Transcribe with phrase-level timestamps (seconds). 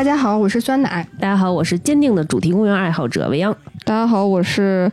[0.00, 1.06] 嗯大家好，我是酸奶。
[1.18, 3.54] 大家好，我是坚定的主题公园爱好者未央。
[3.84, 4.90] 大家好，我是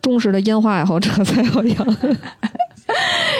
[0.00, 1.96] 忠实的烟花爱好者蔡小阳。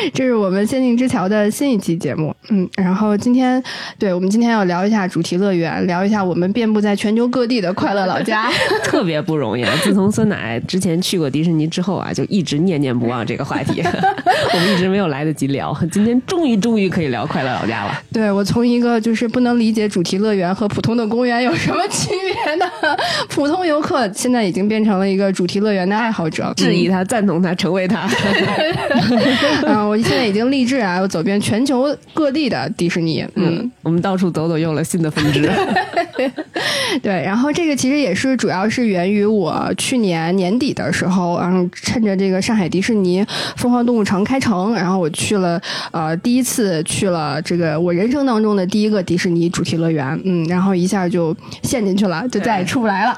[0.14, 3.62] 这是我们仙境之桥的新一期节目，嗯，然后今天，
[3.98, 8.50] 对我们今天要聊一下主题乐园，聊一下我们遍布在全球各地的快乐老家，
[8.84, 9.73] 特别不容易啊！
[9.82, 18.01] 自从酸奶之前去过迪士尼之后啊，就一直念念不忘这个话题，我们一直没有来得及聊，今天终于终于可以聊快乐老家了。
[18.12, 22.66] 对我从一个就是不能理解主题乐园和普通的公园有什么区别的
[23.28, 28.01] 普通游客，现在已经变成了一个主题乐园的爱好者，质疑他，赞同他，成为他。
[29.66, 33.24] 啊，我现在已经立志啊，要走遍全球各地的迪士尼。
[33.34, 35.51] 嗯，我们到处走走，有了新的分支。
[37.02, 43.24] 对，然后这个其实也是主要是源于我去年年底的时候，然后趁着这个上海迪士尼
[43.56, 45.60] 疯狂动物城开城，然后我去了，
[45.93, 53.16] 呃，第一次去了这个我人生当中的第一个迪士尼主题乐园，嗯，然后一下就陷进去了，就再也出不来了。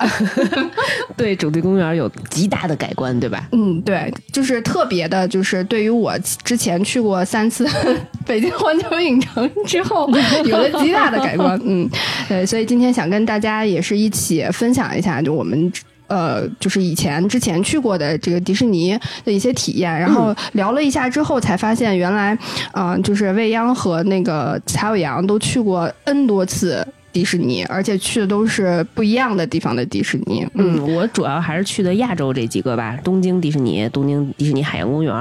[1.16, 3.48] 对主题公园有极大的改观，对吧？
[3.53, 7.69] 嗯，对，就是特别的，就是对于我之前去过三次
[8.27, 10.08] 北京环球影城之后，
[10.44, 11.60] 有了极大的改观。
[11.64, 11.88] 嗯，
[12.28, 15.72] 对，所以今天想跟大家也是一起分享一下，就我们。
[16.10, 22.36] 呃，就是以前之前去过的这个迪士尼的一些体验，然后聊了一下之后，才发现原来，
[22.72, 30.44] 嗯、就是未央和那个蔡伟阳都去过 N 多次迪士尼，而且去的都是不一样的地方的迪士尼。
[30.54, 35.14] 嗯，嗯，我主要还是去的亚洲这几个吧，东京迪士尼、东京迪士尼海洋公园，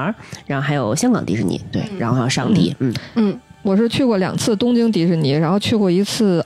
[0.44, 6.44] 然后还有香港迪士尼，对，然后还有上帝，嗯，嗯，我是去过两次东京迪士尼，然后去过一次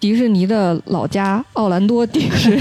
[0.00, 2.58] 迪士尼的老家奥兰多迪士尼。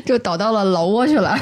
[0.04, 1.36] 就倒到了老挝去了。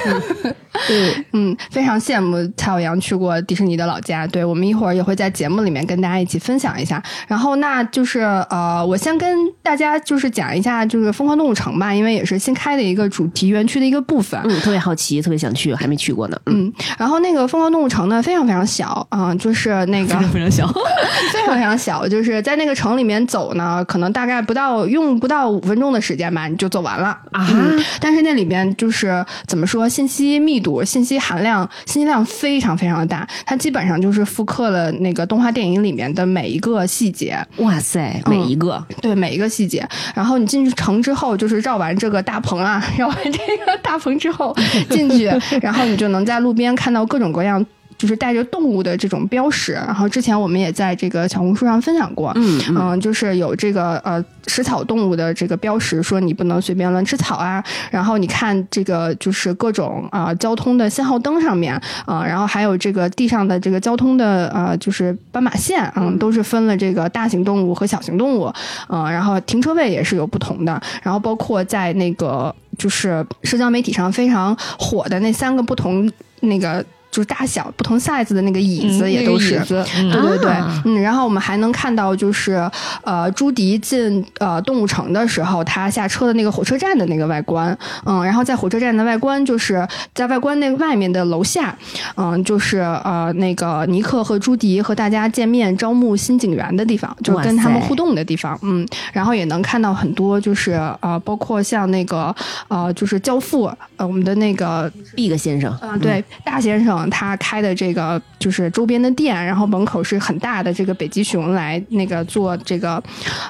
[0.88, 4.26] 对，嗯，非常羡慕蔡小阳去过迪士尼的老家。
[4.26, 7.02] 对我们一会儿也会在节目里面跟大家一起分享一下。
[7.26, 8.20] 然后那就是
[8.50, 14.40] 呃，我先跟大家就是讲一下就是疯狂动物城吧，因为也是新开的一个主题园区的一个部分。
[14.44, 16.40] 嗯，特别好奇，特别想去，还没去过呢。
[16.46, 20.66] 嗯，嗯，然后那个疯狂动物城呢，非常非常小啊、就是那个 非常小。
[21.32, 37.36] 非常非常小，就是在那个城里面走呢，可能大概不到用不到五分钟的时间吧，你就走完了啊嗯但是那里面就是怎么说，信息密度、信息含量、信息量非常非常的大，它基本上就是复刻了那个动画电影里面的每一个细节。
[37.56, 39.86] 哇塞，每一个，对每一个细节。
[40.14, 44.54] 然后你进去城之后，就是绕完这个大棚啊，绕完这个大棚之后
[44.88, 47.64] 进去， 然后你就能在路边看到各种各样。
[48.02, 57.62] 就是带着动物的这种标识，然后之前我们也在这个小红书上分享过，嗯嗯嗯，就是有这个呃食草动物的这个标识，说你不能随便乱吃草啊。
[57.92, 68.52] 然后你看这个就是各种啊、交通的信号灯上面啊、然后还有这个地上的这个交通的呃就是斑马线，嗯，都是分了这个大型动物和小型动物，
[68.88, 76.84] 嗯，然后停车位也是有不同的，然后包括在那个就是社交媒体上非常火的那三个不同那个。
[77.12, 79.84] 就是大小不同 size 的那个椅子也都是，嗯那个椅子。
[79.98, 80.82] 嗯对对对，啊。
[80.86, 82.68] 嗯，然后我们还能看到，就是
[83.04, 91.76] 呃，朱迪进呃动物城的时候，他下车的那个火车站的那个外观，嗯，然后在火车站的外观，就是在外观那个外面的楼下，
[92.16, 102.34] 嗯，就是呃那个尼克和朱迪和大家见面招募新警员的地方，就是跟他们互动的地方，嗯，然后也能看到很多就是呃，包括像那个
[102.68, 113.02] 呃，就是教父，呃，我们的那个 Big 先生，嗯，对，大先生他开的这个就是周边的店，然后门口是很大的这个北极熊来那个做这个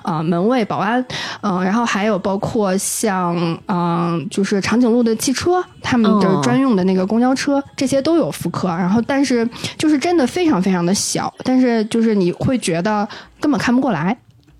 [0.03, 1.05] 呃门卫保安，
[1.41, 3.37] 嗯、然后还有包括像
[3.69, 8.69] 嗯、就是长颈鹿的汽车，他们的哦专用的那个公交车，这些都有复刻。
[8.69, 13.09] 然后但是就是真的非常非常的小，但是就是你会觉得
[13.41, 14.17] 根本看不过来。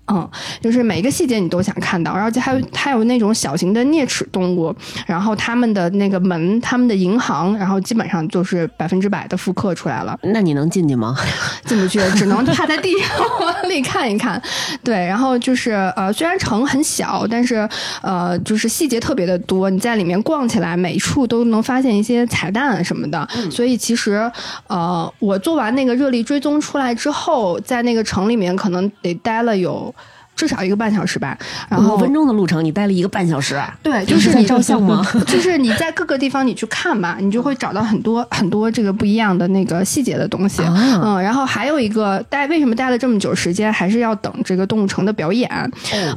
[0.07, 0.29] 嗯，
[0.61, 4.75] 就是每一个细节你都想看到，而且还有还有那种小型的啮齿动物，
[5.07, 10.19] 然后他们的那个门、他们的银行，然后基本上就是百分之百的复刻出来了。
[10.23, 11.15] 那你能进去吗？
[11.65, 14.41] 进不去，只能趴在地上 往里看一看。
[14.83, 17.67] 对，然后就是呃，虽然城很小，但是
[18.01, 19.69] 呃，就是细节特别的多。
[19.69, 23.25] 你在里面逛起来，每处都能发现一些彩蛋什么的。
[23.49, 24.29] 所以其实
[24.67, 29.92] 呃，我做完那个热力追踪出来之后，在那个城里面可能得待了有。
[30.35, 31.37] 至少一个半小时吧，
[31.69, 33.73] 然后五分钟的路程，你待了一个半小时啊？
[33.83, 35.05] 对，就是你照相吗？
[35.27, 40.61] 就是你在各个地方你去看吧，你就会找到很多很多这个不一样的那个细节的东西。
[40.63, 45.49] 啊嗯，然后还有一个待为什么待了这么久时间，还是要等这个动物城的表演。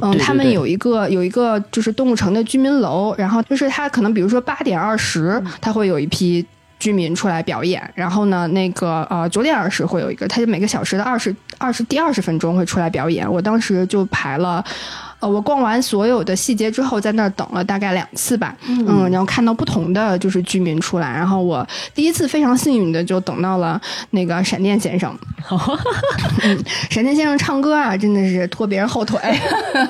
[0.01, 6.45] 嗯，他们有一个有一个就是动物城的居民楼，然后就是它可能比如说八点二十，它会有一批。
[6.79, 13.29] 居民出来表演，然后呢，那个呃九点二十会有一个，他就每个小时的二十二十第二十分钟会出来表演。
[13.31, 14.63] 我当时就排了。
[15.19, 21.65] 呃，我逛完所有的细节之后，在那儿等了大概两次吧，嗯，然后看到不同的就是居民出来，然后我
[21.95, 23.81] 第一次非常幸运的就等到了
[24.11, 25.17] 那个闪电先生，
[26.43, 29.19] 嗯，闪电先生唱歌啊，真的是拖别人后腿，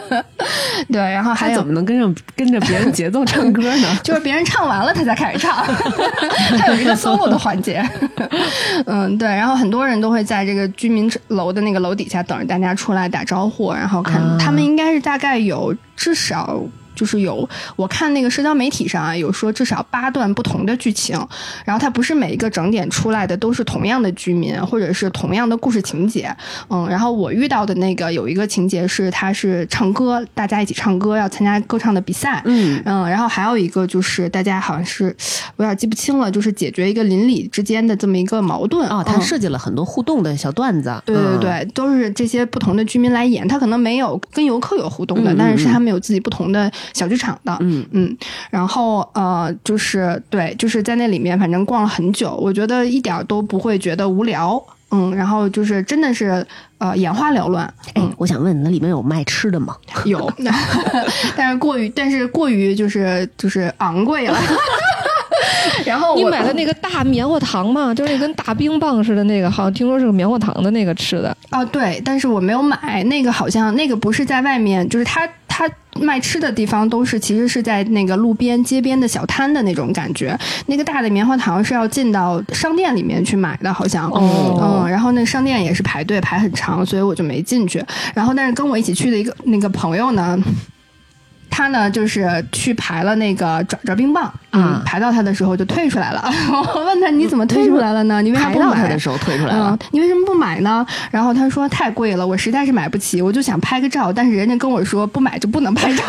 [0.91, 3.87] 对，然后还有怎么能跟上跟着别人节奏唱歌呢？
[4.03, 5.65] 就是别人唱完了他才开始唱，
[6.57, 7.83] 他有一个 solo 的环节，
[8.85, 16.63] 嗯，对，然后很多人都会在这个居民楼的那个楼底下等着大家出来打招呼，然后看、啊他们应该是大大概有至少。
[16.97, 17.47] 就是有，
[17.77, 21.15] 我看那个社交媒体上啊，有说至少八段不同的剧情，
[21.63, 26.35] 然后它不是每一个整点出来的都是同样的居民，或者是同样的故事情节，
[26.69, 35.15] 嗯，然后我遇到的那个有一个情节是他是唱歌，大家一起唱歌要参加歌唱的比赛，嗯嗯，然后还有一个就是大家好像是
[35.55, 40.87] 我有点记不清了，就是解决一个邻里之间的这么一个矛盾哦，他嗯设计了很多互动的小段子。
[41.05, 48.17] 对对嗯，对，都是这些不同的居民来演，他可能没有跟游客有互动的，但是是他们有自己不同的小剧场的，嗯嗯，
[48.49, 54.61] 然后呃，就是对，就是在那里面，反正逛了很久，我觉得一点儿都不会觉得无聊，
[54.91, 56.45] 嗯，然后就是真的是
[56.77, 59.75] 呃眼花缭乱，哎，我想问，那里面有卖吃的吗？
[60.05, 60.31] 有，
[61.35, 64.37] 但是过于，但是过于就是就是昂贵了。
[65.85, 67.93] 然后我你买了那个大棉花糖嘛？
[67.93, 71.35] 就是那跟大冰棒似的那个，好像听说是个棉花糖的那个吃的。
[71.49, 75.67] 啊，对，但是我没有买那个，好像那个不是在外面，就是他他
[75.99, 80.37] 卖吃的地方都是其实是在那个路边街边的小摊的那种感觉。
[80.67, 84.07] 那个大的棉花糖是要进到商店里面去买的，好像。
[84.11, 87.83] 哦嗯，然后那商店也是排队排很长，所以我就没进去。
[88.13, 90.37] 然后，但是跟我一起去的一个那个朋友呢。
[91.49, 96.23] 他呢，就是去排了那个爪爪冰棒，嗯，啊排到他的时候就退出来了。
[96.75, 98.21] 我问他你怎么退出来了呢？
[98.21, 98.65] 你为啥排不买？
[98.65, 100.85] 到他的时候退出来了嗯。，你为什么不买呢？
[101.11, 106.03] 然后他说太贵了，我实在是买不起，我就想拍个照，但是人家跟我说不买就不能拍照，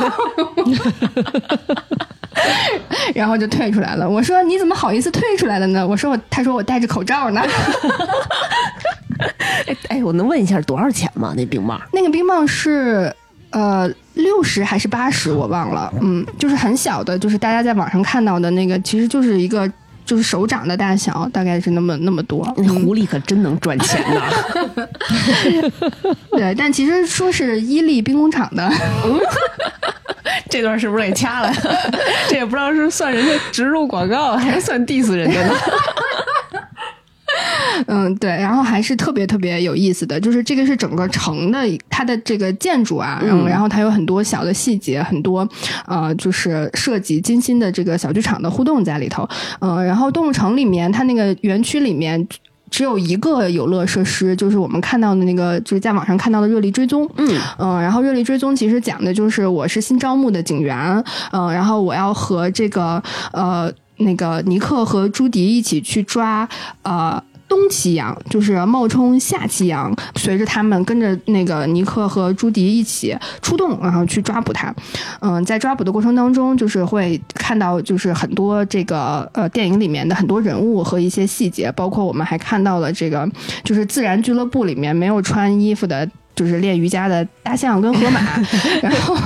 [3.15, 4.09] 然后就退出来了。
[4.09, 5.87] 我说你怎么好意思退出来了呢？
[5.87, 7.43] 我说我，他说我戴着口罩呢。
[9.67, 11.35] 哎哎，我能问一下多少钱吗？
[11.37, 11.81] 那冰棒？
[11.93, 13.13] 那个冰棒是
[13.51, 15.93] 呃六十还是八十，我忘了。
[16.01, 19.71] 嗯，就是很小的，就是大家在网上看到的那个，其实就是一个
[20.05, 22.47] 就是手掌的大小，大概是那么那么多。
[22.57, 24.31] 那狐狸可真能赚钱呐！
[26.33, 28.71] 对，但其实说是伊利兵工厂的。
[30.51, 31.53] 这段是不是得掐了？
[32.29, 35.55] 这也不知道是算人家植入广告，还是算 diss 人家呢？
[37.87, 41.59] 嗯，对，然后还是特别特别有意思的，就是这个是整个城的
[41.89, 45.49] 它的这个建筑啊，嗯，然后它有很多小的细节，很多
[45.87, 49.29] 呃，就是设计精心的这个小剧场的互动在里头，
[49.61, 52.27] 嗯、然后动物城里面它那个园区里面。
[52.71, 57.11] 只有一个游乐设施，就是我们看到的那个，就是在网上看到的热力追踪。
[57.17, 61.03] 嗯嗯，然后热力追踪其实讲的就是我是新招募的警员，
[61.33, 63.03] 嗯，然后我要和这个
[63.33, 66.47] 呃那个尼克和朱迪一起去抓
[66.83, 67.19] 呃。
[67.49, 74.73] 东奇羊就是冒充夏奇羊，随着他们跟着那个尼克和朱迪一起出动，然后去抓捕他。
[75.21, 83.29] 嗯，在抓捕的过程当中，就是会看到就是很多这个呃电影里面的很多人物和一些细节，包括我们还看到了这个
[83.65, 86.09] 就是自然俱乐部里面没有穿衣服的。
[86.39, 88.21] 就是练瑜伽的大象跟河马，
[88.81, 89.17] 然后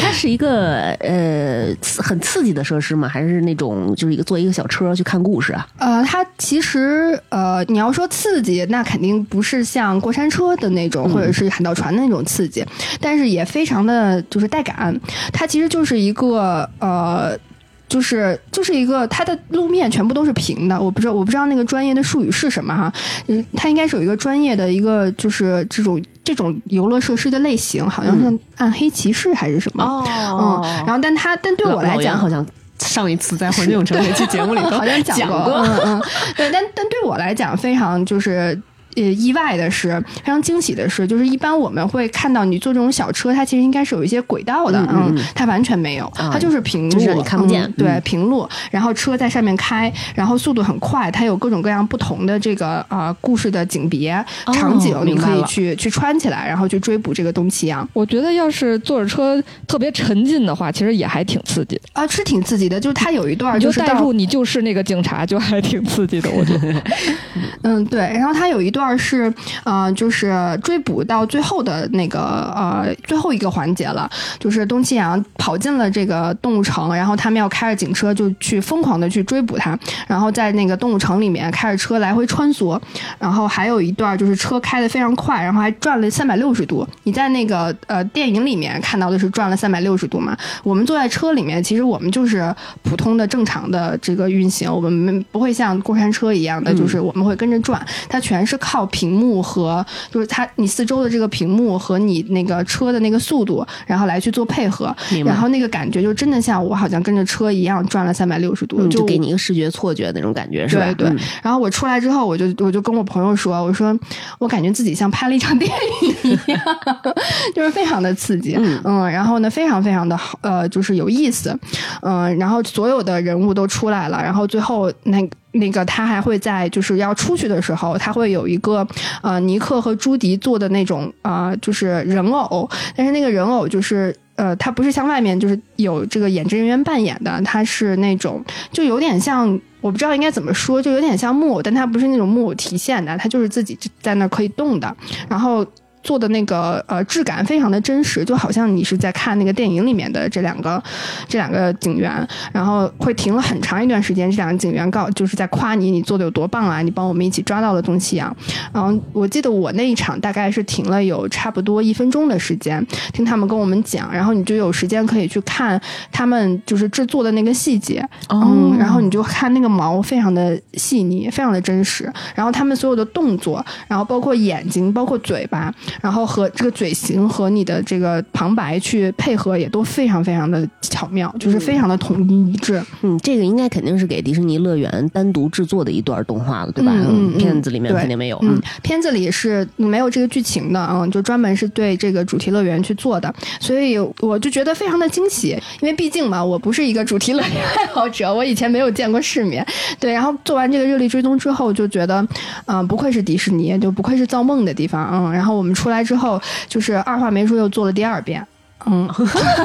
[0.00, 1.68] 它是一个呃
[1.98, 3.06] 很刺激的设施吗？
[3.06, 5.68] 还是那种就是一个坐一个小车去看故事啊？
[5.76, 12.64] 呃，它其实呃，你要说刺激，那肯定不是像过山车的那种，或者是海盗船的那种刺激，
[12.98, 14.98] 但是也非常的就是带感。
[15.34, 17.38] 它其实就是一个呃。
[17.86, 22.92] 就是就是一个，它的路面全部都是平的，我不知道我不知道那个专业的术语是什么哈，
[23.28, 30.60] 嗯，它应该是有一个专业的一个就是这种这种游乐设施的类型，好像是暗黑骑士还是什么，哦。
[30.64, 32.44] 嗯，然后但他 但对我来讲，好像
[32.78, 36.02] 上一次在环球影城那期节目里头好像讲过，嗯嗯，
[36.36, 38.60] 对，但但对我来讲非常就是。
[38.96, 46.30] 呃，意外的是，非常惊喜的是，就是一般我们会看到你坐这种小车，它其实应该是有一些轨道的，嗯它完全没有，啊。
[46.32, 48.00] 它就是平路，就是你看不见嗯对，嗯。
[48.04, 54.12] 平路，然后车在上面开，然后速度很快，它有各种各样不同的这个呃故事的景别、
[54.46, 61.82] 哦场景，你可以去去穿起来，然后去追捕这个东西羊我觉得要是坐着车特别沉浸的话，其实也还挺刺激的。
[61.92, 66.30] 啊，是挺刺激的，就是它有一段就是带入你就是那个警察，就还挺刺激的。
[66.30, 66.82] 我觉得，
[67.62, 69.32] 嗯，对，然后它有一段段是
[69.64, 72.20] 呃，就是追捕到最后的那个
[72.54, 82.78] 呃最后一个环节了，就是东七阳跑进了这个动物城，然后他们要开着警车就去疯狂的去追捕他，然后在那个动物城里面开着车来回穿梭，
[83.18, 86.86] 然后还有一段就是车开的非常快，然后还转了三百六十度。
[87.04, 90.36] 你在那个呃电影里面看到的是转了三百六十度嘛？
[90.62, 104.94] 我们坐在车里面，其实我们就是普通的正常的这个运行，我们不会像过山车一样的，就是我们会跟着转，它全是靠屏幕和就是它你四周的这个屏幕和你那个车的那个速度，然后来去做配合，
[105.26, 110.84] 然后那个感觉就真的像我好像跟着车一样转了三百六十度，嗯，就就给你一个视觉错觉的那种感觉，是吧？
[110.94, 113.94] 对对嗯，然后我出来之后，我就我就跟我朋友说，我说
[114.38, 115.70] 我感觉自己像拍了一场电
[116.02, 116.60] 影一样，
[117.54, 121.56] 就是非常的刺激，嗯然后呢，非常非常的好，呃，就是有意思，
[122.02, 125.28] 嗯、然后所有的人物都出来了，然后最后那。
[125.54, 128.86] 那个他还会在就是要出去的时候，他会有一个
[129.22, 139.48] 呃尼克和朱迪做的那种啊、呃就是人偶，但是那个人偶就是呃，它不是像外面就是有这个演职人员扮演的，它是那种就有点像，
[139.80, 144.96] 我不知道应该怎么说，就有点像木偶，但它不是那种木偶提线的，它就是自己在那可以动的，
[145.28, 145.64] 然后。
[146.04, 150.80] 做的那个呃质感非常的真实，就好像你是在看那个电影里面的这两个
[151.26, 158.34] 这两个警员，然后会停了很长一段时间，这两个警员告就是在夸你，你做的有多棒啊，你帮我们一起抓到了东西啊。
[158.72, 165.80] 然后我记得我那一场大概是停了有差不多一分钟的时间，听他们跟我们讲，然后你就有时间可以去看
[166.12, 182.82] 他们就是制作的那个细节，嗯，然后你就看那个毛非常的细腻，非常的真实，然后他们所有的动作，然后包括眼睛，包括嘴巴，然后和这个嘴型和你的这个旁白去配合，也都非常非常的巧妙，就是非常的统一一致。
[183.02, 186.92] 嗯，这个应该肯定是给迪士尼乐园单独制作的一段动画了，对吧？
[186.94, 188.38] 嗯嗯嗯片子里面肯定没有。
[188.42, 199.64] 嗯，片子里是没有这个剧情的，嗯，就专门是对这个主题乐园去做的，所以我就觉得非常的惊喜，因为毕竟嘛，我不是一个主题乐园爱好者，我以前没有见过世面，
[199.98, 202.26] 对，然后做完这个热力追踪之后，就觉得，
[202.66, 208.44] 嗯、不愧是迪士尼，就不愧是造梦的地方，嗯，然后我们出出来之后，就是二话没说又做了第二遍。
[208.86, 209.08] 嗯，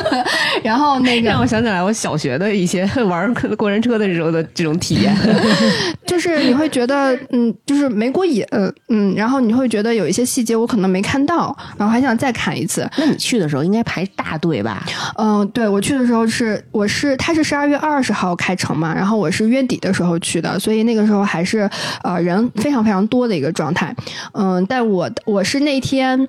[0.63, 5.15] 然后那个让我想起来我小学的一些 玩过山车的时候的这种体验。
[6.07, 8.43] 就是你会觉得，嗯，就是没过瘾，
[8.89, 12.89] 嗯，然后你会觉得有一些细节我可能没看到，然后还想再看一次。
[12.97, 14.83] 那你去的时候应该排大队吧？
[15.17, 21.69] 嗯，对我去的时候是，我是他是十二月二十号开城嘛，然后我是月底的时候去的，所以那个时候还是
[22.03, 23.95] 呃人非常非常多的一个状态。
[24.33, 26.27] 嗯，但我我是那天。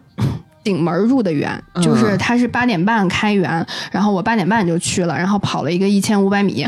[0.62, 6.66] 顶门入的园，就是他是八点半开园，然后我八点半就去了，然后跑了一个一千五百米，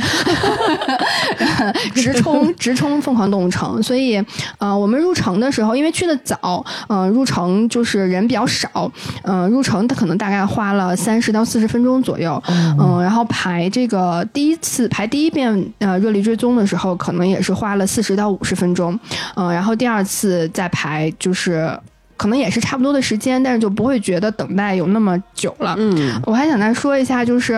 [1.94, 3.82] 直冲 直冲凤凰动物城。
[3.82, 4.24] 所以，
[4.58, 8.90] 呃，我们入城的时候，因为去的早，嗯、入城就是人比较少，
[9.24, 18.98] 嗯、入城他可能大概花了三十到四十分钟左右，嗯、然后排这个第一次排第一遍呃热力追踪的时候，可能也是花了四十到五十分钟，
[19.36, 21.78] 嗯、然后第二次再排就是。
[22.22, 25.74] 可能也是差不多的时间，但是就不会觉得等待有那么久了。
[25.76, 27.54] 嗯，我还想再说一下，就是，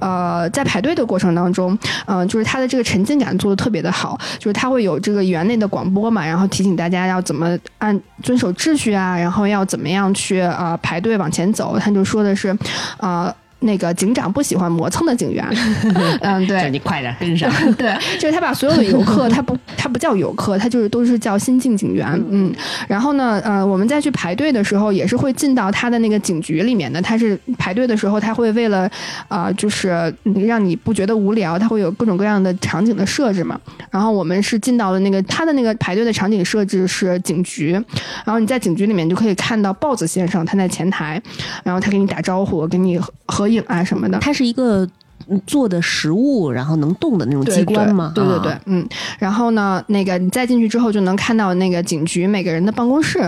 [0.00, 11.78] 呃，在排队的过程当中，嗯、就是它的这个沉浸感做的特别的好，就是它会有这个园内的广播嘛，然后提醒大家要怎么按遵守秩序啊，然后要怎么样去呃排队往前走。
[11.78, 12.56] 他就说的是，
[12.96, 13.30] 呃。
[13.66, 15.46] 那个警长不喜欢磨蹭的警员，
[16.22, 17.50] 嗯，对，就你快点跟上。
[17.76, 22.52] 对，就是他把所有的游客， 他不，他不叫游客，他就是都是叫新进警员，嗯。
[22.88, 27.02] 然后呢，呃，我们再去排队的时候，也是会进到他的那个警局里面的。
[27.02, 28.90] 他是排队的时候，他会为了
[29.28, 30.14] 啊、呃就是
[30.46, 33.60] 让你不觉得无聊，他会有各种各样的场景的设置嘛。
[33.90, 37.72] 然后我们是进到了那个他的那个排队的场景设置是警局，
[38.24, 41.20] 然后你在警局里面就可以看到豹子先生他在前台，
[41.64, 44.18] 然后他给你打招呼，给你合合影啊什么的。
[44.18, 44.86] 它是一个
[45.28, 48.12] 嗯做的实物，然后能动的那种机关吗？
[48.14, 48.86] 对对对，啊嗯。
[49.18, 53.18] 然后呢，那个你再进去之后，就能看到那个警局每个人的办公室，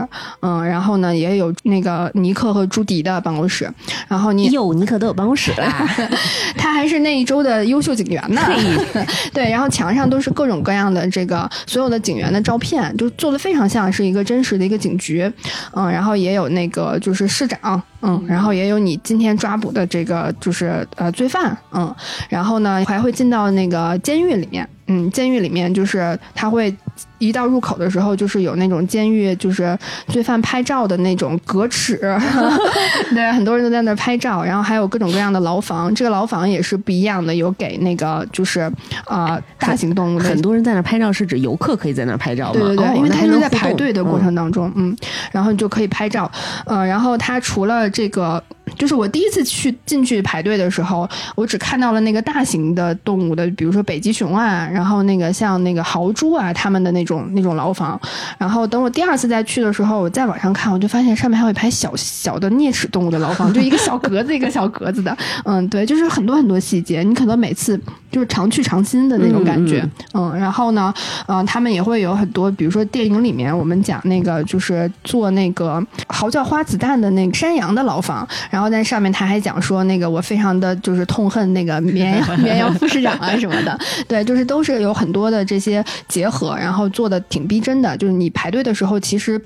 [0.40, 0.64] 嗯。
[0.64, 3.69] 然后呢，也有那个尼克和朱迪的办公室。
[4.07, 5.88] 然后你有尼克都有办公室啦！
[6.57, 8.40] 他还是那一周的优秀警员呢。
[9.33, 15.31] 对，然后墙上都是各种各样的这个所有的警员的照片，就做的非常像是一个真实的一个警局。
[15.73, 21.95] 嗯，然后也有那个就是市长，嗯，然后也有你今天抓捕的这个就是呃罪犯，嗯，
[22.28, 24.69] 然后呢还会进到那个监狱里面。
[24.87, 26.75] 嗯，监狱里面就是他会
[27.18, 29.76] 一到入口的时候，就是有那种监狱就是
[30.08, 31.96] 罪犯拍照的那种格尺，
[33.14, 38.60] 对，很多人都在那儿拍照，然后还有各种各样的牢房，这个牢房也是不一样的，有给那个就是
[39.04, 40.28] 啊、呃大型动物的。
[40.28, 42.60] 很多人在那儿拍照，是指游客可以在那儿拍照吗？
[42.60, 44.96] 对对对，哦因为他们在排队的过程当中，嗯
[45.32, 46.30] 然后你就可以拍照，
[46.64, 48.42] 呃，然后他除了这个，
[48.76, 58.00] 就是我第一次去进去排队的时候，我只看到了那个大型的动物的，比如说北极熊啊，然后那个像那个豪猪啊，他们的那种那种牢房，
[58.38, 70.92] 然后等我第二次再去的时候，我再往上看，我就发现上面还有一排小小的啮齿动物的牢房，就一个小格子 一个小格子的，嗯，对，就是很多很多细节，你可能每次就是常去常新的那种感觉，嗯然后呢，
[71.26, 89.40] 嗯、他们也会有很多，比如说电影里面我们讲那个就是做那个嚎叫花子弹的那个山羊的牢房，然后在上面他还讲说那个我非常的就是痛恨那个绵羊绵羊副市长啊什么的， 对，就是都是有很多的这些结合，然后做的挺逼真的，就是你排队的时候其实。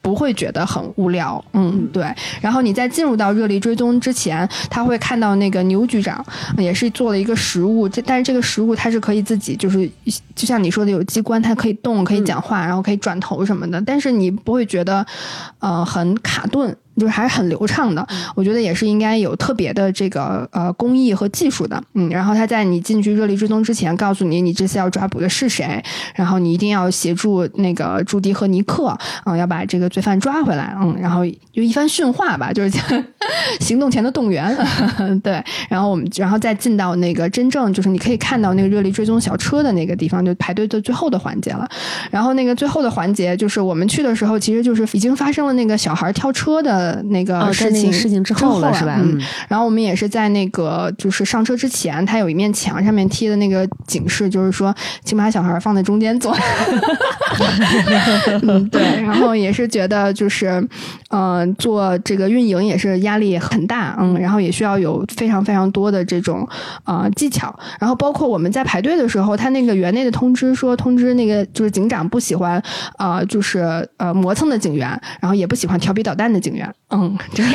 [0.00, 2.06] 不会觉得很无聊，嗯，对。
[2.40, 6.24] 然后你在进入到热力追踪之前，他会看到那个牛局长
[6.56, 9.90] 也是做了一个食物，这但是这个食物它是可以自己就是
[10.36, 15.04] 就像你说的有机关，它可以动，可以讲话，然后可以转头什么的，但是你不会觉得
[15.58, 16.74] 呃很卡顿。
[16.98, 25.82] 就是还是很流畅的，我觉得也是应该有特别的这个呃工艺和技术的，嗯，然后他在你进去热力追踪之前，告诉你你这次要抓捕的是谁，
[26.14, 33.04] 然后你一定要协助那个朱迪和尼克，嗯，要把这个罪犯抓回来，嗯，然后就一番训话吧， 就是
[33.60, 34.56] 行动前的动员，
[35.22, 41.68] 对，然后我们然后再进到那个真正就是你可以看到那个热力追踪小车的那个地方，就排队的最后的环节了，
[42.10, 48.98] 然后那个最后的环节就是我们去的时候，其实就是已经发生了那个小孩跳车的那个事情、个事情之后后了是吧？
[49.00, 56.36] 嗯，然后我们也是在那个就是上车之前，他有一面墙上面贴的那个警示，就是说请把小孩放在中间坐。
[58.42, 60.48] 嗯，对，然后也是觉得就是，
[61.10, 66.46] 嗯、呃，做这个运营也是压力很大，嗯，然后也需要有非常非常多的这种
[66.84, 72.60] 啊、呃技巧，然后包括我们在排队的时候，他那个园内的通知说通知那个就是警长不喜欢
[72.96, 74.88] 啊、呃，就是呃磨蹭的警员，
[75.20, 77.50] 然后也不喜欢调皮捣蛋的警员，嗯，这个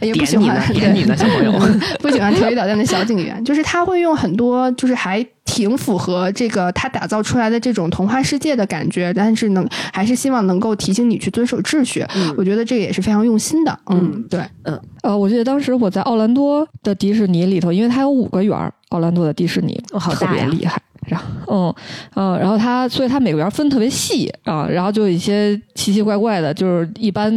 [0.00, 1.52] 也不喜欢点你的小朋友，
[2.02, 5.24] 不喜欢调皮捣蛋的小警员，就是他会用很多就是还。
[5.46, 12.04] 挺符合这个他打造出来的这种童话世界的感觉，但是能还是希望能够提醒你去遵守秩序。
[12.16, 13.78] 嗯、我觉得这个也是非常用心的。
[13.86, 20.80] 嗯，对，嗯，呃，我记得当时我在奥兰多的迪士尼里头，因为它有五个园儿，奥兰多的迪士尼、哦、好特别厉害。
[21.06, 21.74] 然后，嗯
[22.14, 27.30] 嗯，然后它，所以它每个园分特别细啊，然后就有一些奇奇怪怪的，就是一般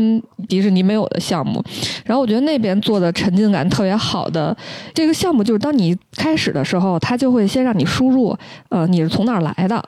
[0.47, 1.63] 迪士尼没有的项目。
[2.05, 4.55] 然后我觉得那边做的沉浸感特别好的
[4.93, 8.37] 这个项目，就是当你开始的时候，它就会先让你输入，
[8.69, 9.83] 呃，你是从哪儿来的。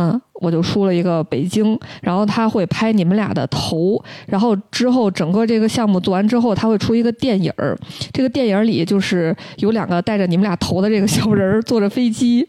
[0.00, 7.76] 嗯，我就输了一个北京，然后他会拍你们俩的头，然后之后整个这个项目做完之后，他会出一个电影儿，
[8.12, 12.48] 这个电影里就是有两个带着你们俩头的这个小人儿坐着飞机，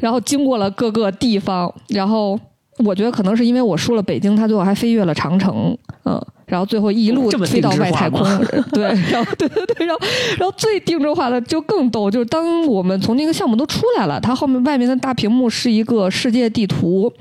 [0.00, 2.36] 然后经过了各个地方，然后
[2.78, 6.20] 我觉得可能是因为我输了北京，他最后还飞越了长城，嗯。
[6.46, 8.22] 然后最后一路飞到外太空，
[8.72, 10.06] 对，然后对对对，然后
[10.38, 17.12] 然后最定制化的就更逗，就是当我们从那个项目都出来了，它后面外面的大屏幕是一个世界地图，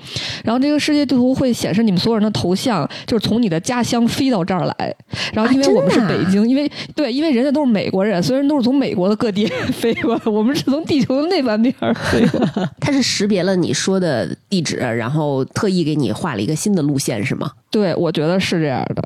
[0.44, 4.96] 然后这个世界地图会显示你们所有人的头像，就是从你的家乡飞到这儿来，
[5.34, 11.74] 然后因为我们是北京，啊、因为对，因为人家都是美国人，所有人都是从美国的各地 飞过来，我们是从地球的那半边
[12.12, 12.70] 飞过来。
[12.80, 17.52] 它是识别了你说的地址，然后特意给你画了一个新的路线，是吗？
[17.76, 19.04] 对，我觉得是这样的。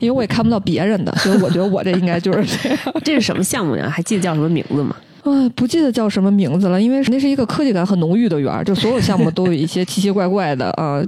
[0.00, 2.78] 因为我也看不到别人的，所以我觉得我这应该就是这样。
[3.04, 3.88] 这是什么项目呀？
[3.88, 4.96] 还记得叫什么名字吗？
[5.22, 11.00] 啊，不记得叫什么名字了，因为那是一个科技感很浓郁的园儿，就所有项目都有一些奇奇怪怪的啊。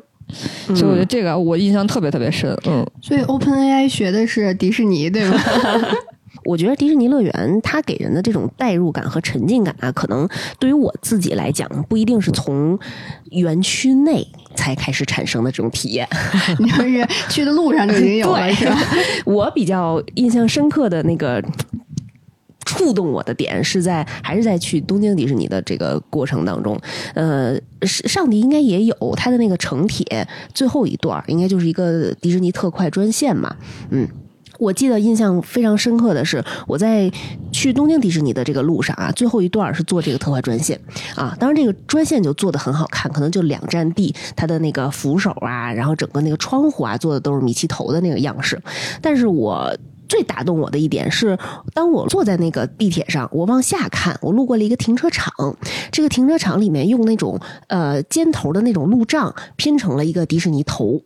[0.74, 2.56] 所以我觉得这个我印象特别特别深。
[2.66, 5.36] 嗯，所以 OpenAI 学的是迪士尼，对吗？
[6.44, 10.28] 我觉得迪士尼乐园它给人的这种代入感和沉浸感啊，可能
[10.58, 12.78] 对于我自己来讲，不一定是从
[13.30, 16.08] 园区内才开始产生的这种体验。
[16.58, 18.78] 你就是去的路上就已经有了，是吧？
[19.26, 21.42] 我比较印象深刻的那个。
[22.64, 26.80] 触动我的点是在还是在去东京迪士尼的这个过程当中，
[27.12, 33.54] 呃，上迪应该也有它的那个城铁最后一段，应该就是一个迪士尼特快专线嘛，
[33.90, 34.08] 嗯。
[34.62, 37.10] 我记得印象非常深刻的是，我在
[37.50, 40.80] 去东京迪士尼的这个路上啊，最后一段是坐这个特快专线
[41.16, 41.36] 啊。
[41.40, 48.62] 当然，这个专线就做的很好看，可能就两站地，它的那个扶手啊，然后整个那个窗户啊，做的都是米奇头的那个样式。
[49.00, 49.76] 但是我
[50.08, 51.36] 最打动我的一点是，
[51.74, 55.34] 当我坐在那个地铁上，我往下看，我路过了一个停车场，
[55.90, 61.02] 这个停车场里面用那种呃尖头的那种路障拼成了一个迪士尼头。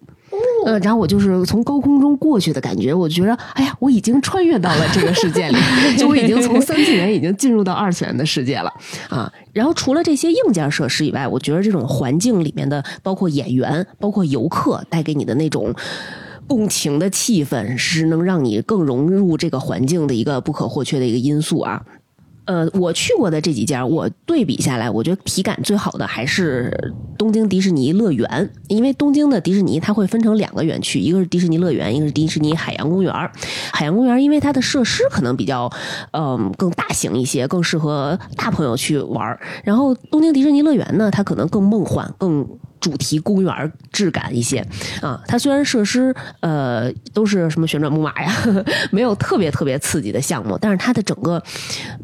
[0.65, 5.57] 呃，然后我就是从高空中过去的感觉，我觉得，哎呀，我已经穿越到了这个世界里，
[5.97, 8.73] 就我已经从三次元已经进入到二次元的世界了
[9.09, 9.33] 啊。
[9.53, 15.75] 然后除了这些硬件设施以外，我觉得这种环境里面的，包括演员，包括游客带给你的那种
[16.47, 21.83] 共情的气氛，是能让你更融入这个环境的一个不可或缺的一个因素啊。
[22.47, 26.73] 呃，我去过的这几家，我对比下来，我觉得体感最好的还是
[27.19, 33.13] 东京迪士尼乐园，因为东京的迪士尼它会分成两个园区，一个是迪士尼乐园，一个是迪士尼海洋公园。
[33.73, 35.71] 海洋公园因为它的设施可能比较，
[36.13, 42.47] 嗯，更大型一些，更适合大朋友去玩然后东京迪士尼乐园呢，它可能更梦幻，更。
[42.87, 44.65] 主题公园质感一些
[45.03, 48.33] 啊，它虽然设施呃都是什么旋转木马呀，
[48.93, 51.43] 没有特别特别刺激的项目，但是它的整个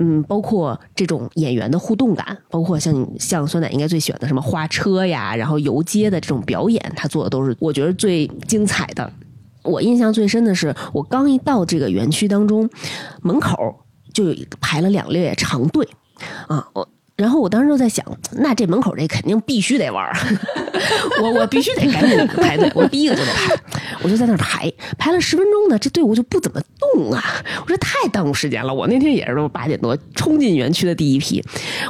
[0.01, 9.09] 嗯，包括这种演员的互动感，包括像像酸奶应该最喜欢的什么花车呀，然后游街的这种表演，他做的都是我觉得最精彩的。
[9.63, 12.69] 我印象最深的是，我刚一到这个园区当中，
[13.23, 13.57] 门口
[14.13, 15.89] 就有排了两列长队
[16.49, 16.89] 啊，我。
[17.23, 20.05] 然后我当时就在想，那这门口这肯定必须得玩
[21.23, 23.55] 我我必须得赶紧排队，我第一个就得排，
[24.03, 27.23] 我就在那儿排，排了十分钟呢，这队伍就不怎么动啊，
[27.63, 28.75] 我说太耽误时间了。
[28.75, 31.41] 我那天也是八点多冲进园区的第一批，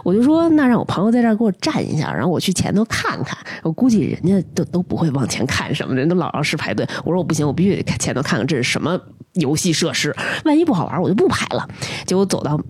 [0.04, 3.38] 我就说那让我朋友在这儿给我站一下，然后我去前头看看。
[3.62, 6.86] 我估计人家都都不会往前看什么，人都老老实排队。
[7.04, 9.00] 我说我不行，我必须得前头看看这是什么
[9.32, 10.14] 游戏设施，
[10.44, 11.66] 万一不好玩我就不排了。
[12.04, 12.60] 结果走到。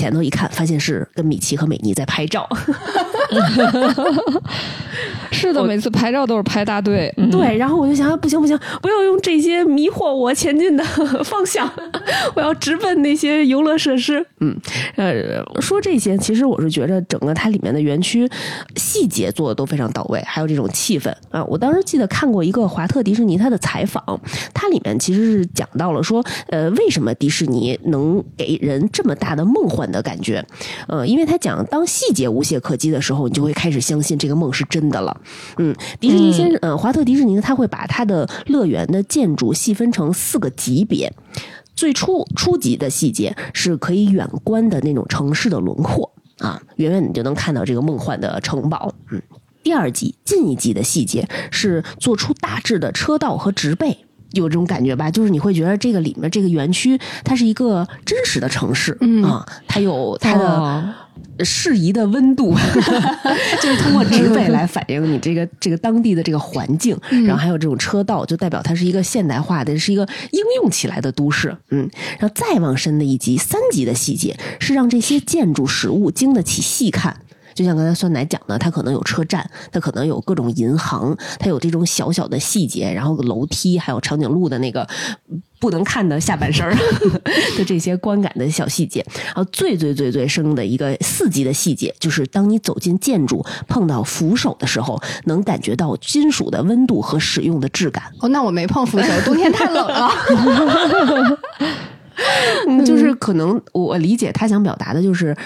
[0.00, 2.48] 前头一看，发现是跟米奇和美妮在拍照。
[5.30, 7.14] 是的，每次拍照都是排大队。
[7.30, 10.82] 对，然后我就想，不行不行，不要用这些迷惑我前进的
[11.24, 11.70] 方向，
[12.34, 14.26] 我要直奔那些游乐设施。
[14.40, 14.56] 嗯，
[14.96, 18.28] 呃，说这些，其实我是觉得整个它里面的园区
[18.76, 21.44] 细节做的都非常到位，还有这种气氛啊。
[21.44, 24.20] 我当时记得看过一个华特迪士尼他的采访，
[24.52, 30.44] 它里面其实是讲到了说，呃，为什么迪士尼能给人这么大的梦幻的感觉？
[30.88, 35.20] 呃，因为他讲，当细节无懈可击的时候，你就会开始相信这个梦是真的了。
[35.58, 41.12] 嗯，迪士尼先，呃，华特迪士尼，他会把他的乐园的建筑细分成四个级别。
[41.74, 48.94] 最初初级的细节是可以远观的那种城市的轮廓啊，远远你就能看到这个梦幻的城堡。
[49.10, 49.22] 嗯，
[49.62, 55.10] 第二级近一级的细节是做出大致的车道和植被，有这种感觉吧？
[55.10, 60.94] 就是你会觉得这个里面这个园区它是一个真实的城市啊，它有它的。
[61.42, 62.54] 适宜的温度，
[63.62, 71.54] 就是通过植被来反映你这个 这个当地的这个环境，然后还有这种车道，就代表它是一个现代化的，是一个应用起来的都市。
[71.70, 71.88] 嗯，
[72.18, 77.16] 然后再往深的一级，三级的细节是让这些建筑实物经得起细看。
[77.60, 84.88] 就像刚才酸奶讲的，它可能有车站，它可能有各种银行，它有这种小小的细节，然后楼梯，还有长颈鹿的那个
[85.58, 86.66] 不能看的下半身
[87.58, 89.04] 的 这些观感的小细节。
[89.26, 98.04] 然后最最最最深的一个四级的细节，就是当你走进建筑，碰到扶手的时候，能感觉到金属的温度和使用的质感。
[98.20, 100.10] 哦，那我没碰扶手，冬天太冷了。
[102.86, 105.36] 就是可能我理解他想表达的就是。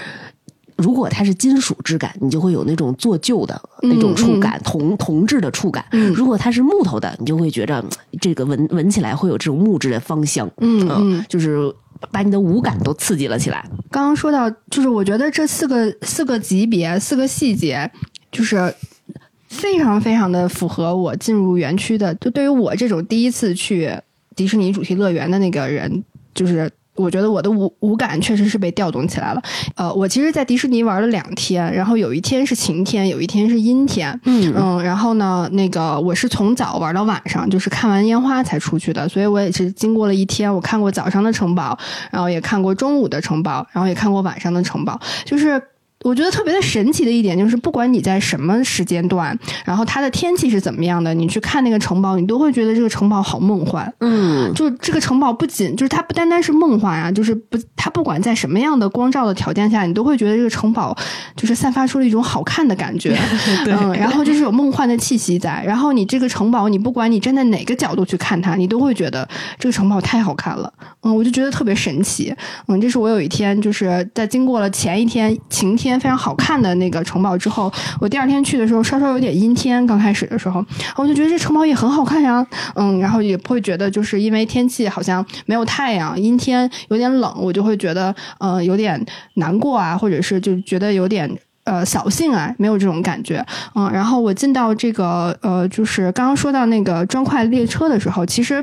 [0.76, 5.84] 如果它是金属质感，你就会有那种做旧的那种触感，铜铜质的触感。
[6.14, 7.84] 如果它是木头的，你就会觉着
[8.20, 10.50] 这个闻闻起来会有这种木质的芳香。
[10.58, 11.72] 嗯嗯，就是
[12.10, 13.64] 把你的五感都刺激了起来。
[13.90, 17.88] 刚刚说到，就是我觉得这四个四个级别、四个细节，
[18.32, 18.74] 就是
[19.48, 22.12] 非常非常的符合我进入园区的。
[22.16, 23.96] 就对于我这种第一次去
[24.34, 26.02] 迪士尼主题乐园的那个人，
[26.34, 26.70] 就是。
[26.96, 29.42] 我觉得我的五五感确实是被调动起来了。
[29.76, 34.18] 呃，我其实，在迪士尼玩了两天，然后有一天是晴天，有一天是阴天。
[34.24, 40.52] 嗯嗯，然后呢，那个我是从早玩到晚上，就是看完烟花才出去的，所以我也是经过了一天。
[40.52, 41.76] 我看过早上的城堡，
[42.10, 45.60] 然后也看过中午的城堡，然后也看过晚上的城堡，就是。
[46.04, 53.90] 我觉得特别的神奇的一点就是，不管你在什么时间段，然后它的天气是怎么样的，你去看那个城堡，你都会觉得这个城堡好梦幻。
[54.00, 60.94] 嗯，就这个城堡不仅就是它不单单是梦幻啊，就是不，它不管在什么样的光照的条件下，你都会觉得这个城堡
[61.34, 63.18] 就是散发出了一种好看的感觉。
[63.66, 65.64] 嗯，然后就是有梦幻的气息在。
[65.66, 69.26] 然后你这个城堡，你不管你站在哪个角度去看它，你都会觉得
[69.58, 70.70] 这个城堡太好看了。
[71.02, 72.34] 嗯，我就觉得特别神奇。
[72.68, 75.93] 嗯，这是我有一天就是在经过了前一天晴天。
[75.94, 80.64] 边非常好看的那个城堡之后，我第二天去的时候稍稍有点阴天，刚开始的时候，
[80.96, 89.00] 我就觉得这城堡也很好看呀，嗯，然后也不会觉得就是因为天气好像没有太阳，阴天有点冷，我就会觉得呃有点
[89.34, 91.30] 难过啊，或者是就觉得有点。
[91.66, 93.42] 呃，扫兴啊，没有这种感觉，
[93.74, 98.62] 嗯，然后我进到这个呃，就是刚刚说到那个砖块列车的时候，其实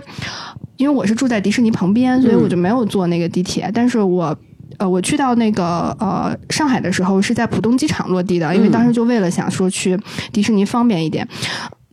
[0.78, 4.38] 因为我是住在迪士尼旁边，所以我就没有坐那个地铁，但是我
[4.82, 9.96] 呃，我去到那个呃上海的时候是在浦东机场落地的，因为当时就为了想说去
[10.34, 11.28] 迪士尼方便一点，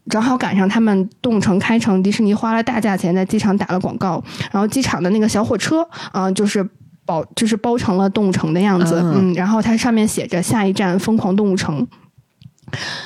[0.09, 6.67] 正好赶上他们动城开城，迪士尼花了大价钱在机场打了广告，然后机场的那个小火车啊，就是。
[7.09, 11.87] 包就是包成了动物城的样子，嗯，然后它上面写着下一站疯狂动物城。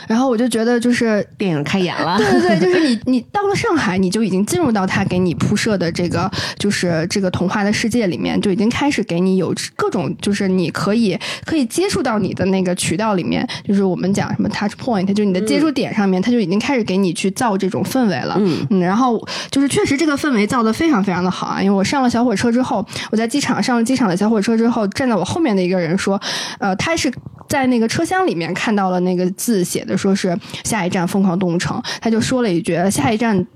[0.09, 2.17] 然后我就觉得，就是电影开演了。
[2.19, 18.37] 对对对，就是你你到了上海，你就已经进入到他给你铺设的这个，就是这个童话的世界里面，就已经开始给你有各种，就是你可以可以接触到你的那个渠道里面，就是我们讲什么 touch point，就是你的接触点上面，他就已经开始给你去造这种氛围了。
[18.39, 26.21] 嗯嗯，然后就是确实这个氛围造的非常非常的好啊，因为我上了小火车之后，我在机场上了机场的小火车之后，站在我后面的一个人说，
[26.59, 27.13] 呃，他是。
[27.49, 33.47] 在那个车厢里面看到了那个字写的，说是下一站疯狂动物城，他就说了一句下一站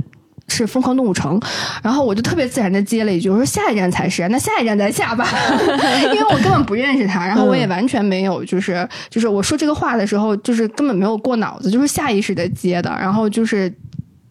[0.49, 1.41] 是疯狂动物城，
[1.83, 5.29] 然后我就特别自然的接了一句，我说下一站才是，那下一站再下吧，
[6.05, 13.73] 因为我根本不认识他，然后我也完全没有就是就是我说这个话的时候，就是根本没有过脑子，就是下意识的接的，然后就是。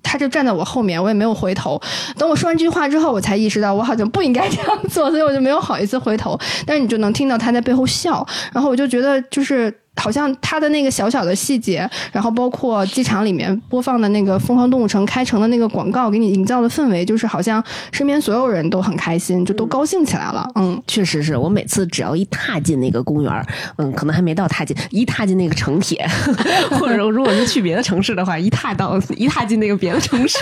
[0.06, 1.82] 他就站在我后面，我也没有回头。
[2.18, 6.40] 等我说完这句话之后，我才意识到我好像不应该这样做，所以我就没有好意思回头。
[6.66, 9.74] 但是你就能听到他在背后笑，然后我就觉得就是。
[9.98, 20.48] 好像他的那个小小的细节，然后包括机场里面播放的那个《疯狂动物城》开城的那个广告，给你营造的氛围，就是好像身边所有人都很开心，就都高兴起来了。
[20.56, 26.06] 嗯，确实是我每次只要一踏进那个公园，嗯，可能还没到踏进，一踏进那个城铁，
[26.80, 30.38] 或者如果是去别的城市的话，一踏到 一踏进那个别的城市，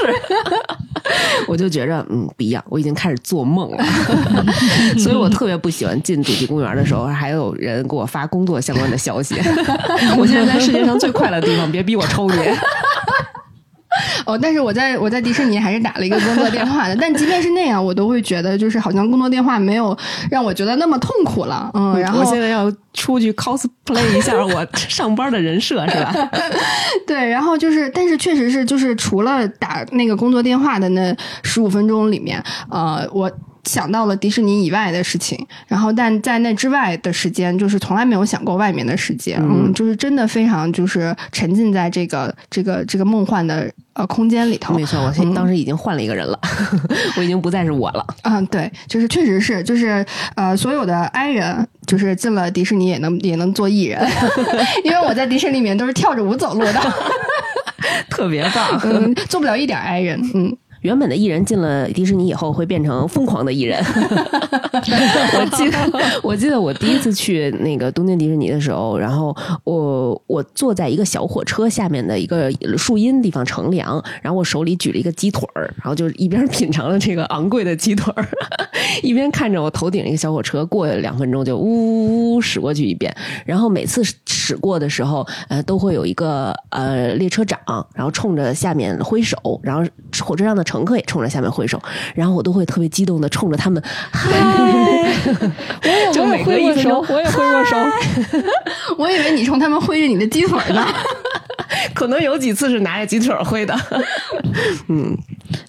[1.47, 3.83] 我就觉着嗯不一样，我已经开始做梦了。
[4.97, 9.35] 所以我特别不喜欢进主题公园的时候，还有人给我发工作相关的消息。
[10.17, 12.35] 我现在在世界上最快乐的地方，别逼我抽你。
[14.25, 19.95] 哦，但是我在我在迪士尼还是打了一个工作电话的，但即便是那样，我都会觉得就是好像工作电话没有
[20.31, 21.69] 让我觉得那么痛苦了。
[21.73, 26.11] 嗯，然后我现在要出去 cosplay 一下我上班的人设，是吧？
[27.05, 33.31] 对，然后就是，但是确实是，就是除了打那个工作电话的那十五分钟里面，呃，我。
[33.63, 44.75] 想到了迪士尼以外的事情，然后但在那之外的时间，就是从来没有想过外面的世界，嗯，就是真的非常就是沉浸在这个这个这个梦幻的呃空间里头。
[44.75, 46.37] 没错，我现当时已经换了一个人了，
[47.17, 48.05] 我已经不再是我了。
[48.23, 54.05] 嗯，对，就是确实是，就是呃，所有的 I 人，就是进了迪士尼也能也能做艺人，
[54.83, 56.93] 因为我在迪士尼里面都是跳着舞走路的，
[58.09, 60.57] 特别棒，嗯，做不了一点 I 人，嗯。
[60.83, 63.83] 原本的艺人进了迪士尼以后会变成疯狂的艺人。
[64.73, 78.27] 我记得，我记得我第一次去那个东京迪士尼的时候，然后我我坐在一个小火车下面的一个树荫地方乘凉，然后我手里举了一个鸡腿儿，然后就一边品尝了这个昂贵的鸡腿儿，
[79.01, 83.15] 一边看着我头顶一个小火车过两分钟就呜呜呜驶过去一遍，
[83.45, 87.57] 然后每次驶过的时候，呃，都会有一个呃列车长，
[87.95, 89.81] 然后冲着下面挥手，然后
[90.19, 90.61] 火车上的。
[90.73, 91.79] 乘客也冲着下面挥手，
[92.15, 93.81] 然后我都会特别激动的冲着他们
[94.11, 94.31] 嗨，
[95.83, 97.77] 我也我也挥过手，我也挥过手，
[98.97, 100.83] 我以为你冲他们挥着你的鸡腿呢，
[101.93, 103.75] 可能有几次是拿着鸡腿挥的，
[104.89, 105.15] 嗯。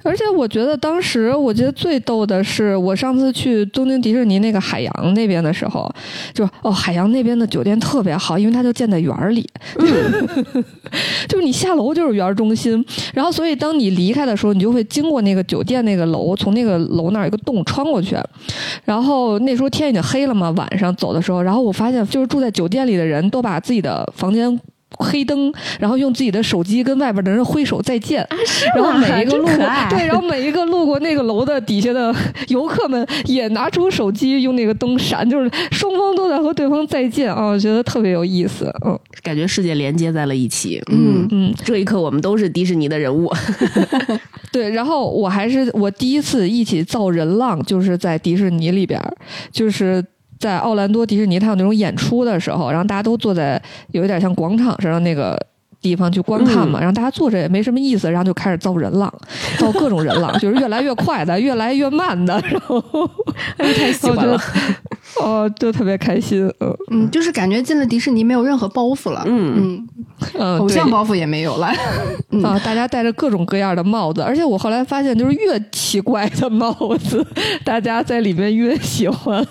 [0.02, 5.90] 而且我觉得当时，我觉得最逗的是，我上次去东京迪士尼那个海洋那边的时候，
[6.32, 9.48] 就哦，海洋那边的酒店特别好，因为它就建在园里，
[11.26, 12.84] 就是你下楼就是园中心。
[13.14, 18.16] 然后，所以当你离开的时候，你就会经过那个酒店那个楼，从那个楼那儿一个洞穿过去。
[18.84, 24.60] 然后那时候天已经黑了嘛，晚上走的时候，然后我发现就是住在酒店里的人都把自己的房间。
[24.96, 28.24] 黑灯，然后用自己的手机跟外边的人挥手再见，
[28.76, 29.56] 然后每一个路过
[29.90, 32.14] 对，然后每一个路过那个楼的底下的
[32.46, 43.28] 游客们也拿出手机用那个灯闪，就是双方都在和对方再见啊，我觉得特别有意思，嗯，感觉世界连接在了一起，嗯嗯，这一刻我们都是迪士尼的人物，
[44.54, 49.00] 对，然后我还是我第一次一起造人浪，就是在迪士尼里边，
[49.50, 50.04] 就是。
[50.36, 53.60] 在奥兰多迪士尼，他有那种演出的时候，然后大家都坐在
[53.92, 55.40] 有一点像广场上的那个
[55.84, 59.12] 地方去观看嘛，然后大家坐着也没什么意思，然后就开始造人浪，
[59.60, 62.82] 造各种人浪，就是越来越快的， 越来越慢的，然后
[63.58, 64.40] 太喜欢了，
[65.20, 66.74] 哦，就特别开心，嗯。
[66.90, 69.54] 嗯，就是感觉进了迪士尼没有任何包袱了，嗯。
[69.56, 69.88] 嗯，
[70.38, 71.66] 嗯，偶像包袱也没有了。
[72.42, 77.26] 啊，大家戴着各种各样的帽子，而且我后来发现，就是越奇怪的帽子，
[77.62, 79.46] 大家在里面越喜欢。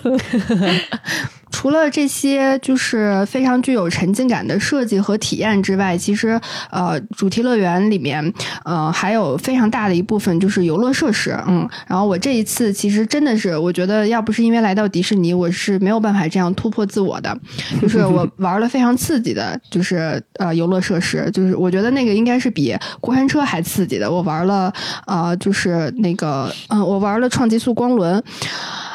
[1.64, 6.38] 除了这些就是非常具有沉浸感的设计和体验之外，其实
[6.70, 8.22] 呃，主题乐园里面
[8.66, 17.34] 呃还有非常大的一部分就是游乐设施，嗯，然后我这一次其实真的是，我觉得要不是因为来到迪士尼，我是没有办法这样突破自我的，
[17.80, 24.70] 就是我玩了非常刺激的，就是呃游乐设施，就是我觉得那个应该是比过山车还刺激的，我玩了
[25.06, 28.22] 呃就是那个嗯、呃我玩了创极速光轮。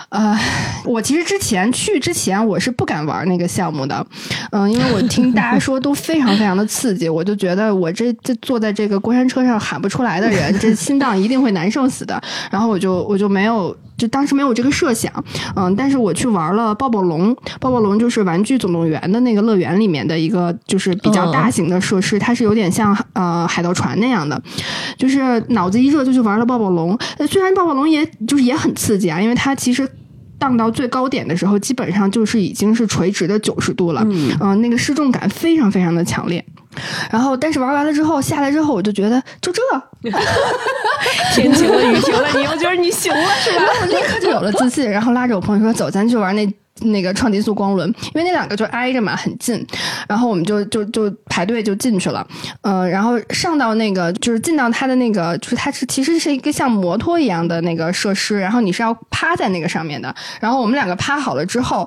[0.10, 0.38] 呃，
[0.86, 4.06] 我其实之前去之前我是不敢玩那个项目的，
[4.52, 12.20] 嗯、因为我听大家说都非常非常的刺激，我就觉得我这这坐在这个过山车上喊不出来的人，这心脏一定会难受死的。
[12.50, 15.14] 然后我就我就没有，就当时没有这个设想，
[15.56, 24.42] 嗯、但是我去玩了抱抱龙，抱抱龙就是《玩具总动员》的那个乐园里面的一个就是比较大型的设施，它是有点像呃海盗船那样的，
[24.98, 26.98] 就是脑子一热就去玩了抱抱龙。
[27.20, 29.88] 呃，虽然抱抱龙也就是也很刺激啊，因为它其实。
[30.40, 34.02] 荡到最高点的时候，基本上就是已经是垂直的九十度了，
[34.40, 36.42] 嗯、那个失重感非常非常的强烈。
[37.12, 39.62] 然后，但是玩完了之后下来之后，我就觉得就这，
[41.34, 43.64] 天晴了，雨停了，你又觉得你行了是吧？
[43.66, 46.48] 然后我立刻就有了自信，然后拉着我朋友说：“走，咱去玩那。”
[46.82, 49.68] 那个创极速光轮，因为那两个就挨着嘛，很近，
[50.08, 52.26] 然后我们就就就排队就进去了，
[52.62, 61.86] 嗯、然后上到那个就是进到它的那个，就是它是其实是一个像摩托一样的那个设施，然后你是要趴在那个上面的，然后我们两个趴好了之后。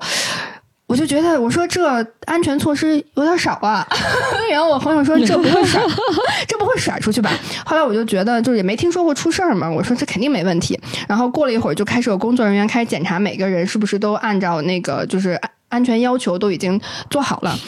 [0.92, 1.88] 我就觉得，我说这
[2.26, 3.86] 安全措施有点少啊。
[4.52, 5.80] 然后我朋友说这不会甩，
[6.46, 7.30] 这不会甩出去吧？
[7.64, 9.70] 后来我就觉得，就是也没听说过出事儿嘛。
[9.70, 10.78] 我说这肯定没问题。
[11.08, 16.78] 然后过了一会儿，就开始有工作人员开始检查每个人是不是都按照那个就是安安全要求都已经
[17.08, 17.58] 做好了。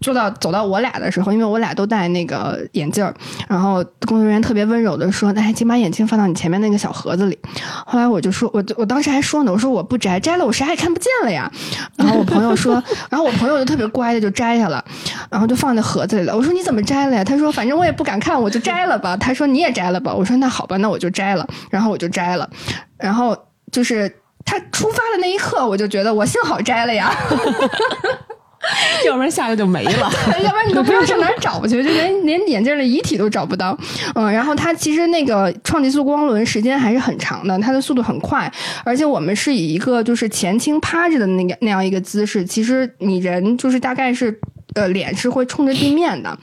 [0.00, 3.12] 做到走到我俩的时候，因为我俩都戴那个眼镜儿，
[3.48, 7.38] 然后工作人员特别温柔的说：“哎，请把眼镜放到你前面那个小盒子里。”
[7.86, 11.50] 后来我就说，我就我当时还说呢，我说我不摘，摘了我啥也看不见了呀。
[11.96, 14.84] 然后我朋友说， 然后我朋友就特别乖的就摘下了，
[15.30, 16.36] 然后就放在盒子里了。
[16.36, 17.24] 我说你怎么摘了呀？
[17.24, 19.16] 他说反正我也不敢看，我就摘了吧。
[19.16, 20.14] 他说你也摘了吧。
[20.14, 21.46] 我说那好吧，那我就摘了。
[21.70, 22.48] 然后我就摘了，
[22.96, 23.36] 然后
[23.72, 24.12] 就是
[24.44, 27.12] 他出发的那一刻，我就觉得我幸好摘了呀。
[29.06, 30.10] 要不然下来就没了。
[30.42, 33.76] 要不然你都不知道上哪儿找去，就连连眼镜的遗体都找不到。
[34.14, 38.50] 嗯，然后它其实那个创极速光轮时间还是很长的，它的速度很快，
[38.84, 44.38] 而且我们是以一个就是前倾趴着的那个那样一个姿势，其实你人就是大概是。
[44.74, 46.38] 呃，脸是会冲着地面的，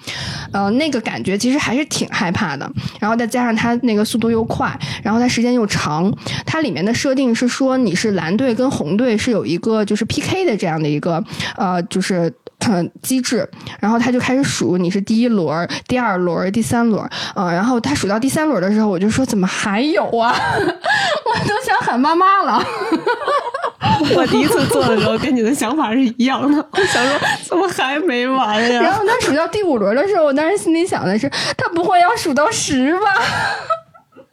[0.51, 2.69] 呃，那个感觉其实还是挺害怕的。
[2.99, 6.11] 然后再加上它那个速度又快，然后它时间又长，
[6.45, 11.23] 它里面的设定是说你是蓝队跟红队是有一个就是 PK 的这样的一个
[11.55, 12.33] 呃，就是。
[12.67, 13.47] 呃，机制，
[13.79, 20.35] 然后他就开始数，你是第一轮、第二轮、第三轮，呃，然后他数到第三轮的时候，我就说怎么还有啊？
[20.57, 22.63] 我都想喊妈妈了。
[24.15, 28.93] 我第一次做的时候跟你的想法是一样的，我想说怎么还没完呀然？
[28.93, 33.21] 后他数到第五轮的时候，我当时心里想的是，他不会要数到十吧？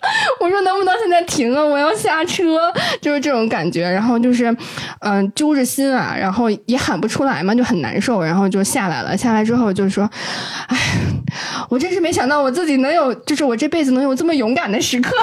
[0.41, 1.65] 我说能不能现在停啊？
[1.65, 2.59] 我要下车，
[3.01, 3.83] 就是这种感觉。
[3.83, 4.55] 然后就是，
[5.01, 8.23] 嗯、揪着心啊，然后也喊不出来嘛，就很难受。
[8.23, 9.17] 然后就下来了。
[9.17, 10.09] 下来之后就说，
[10.67, 10.77] 哎，
[11.69, 15.15] 我真是没想到我自己能有，就是我这辈子能有这么勇敢的时刻。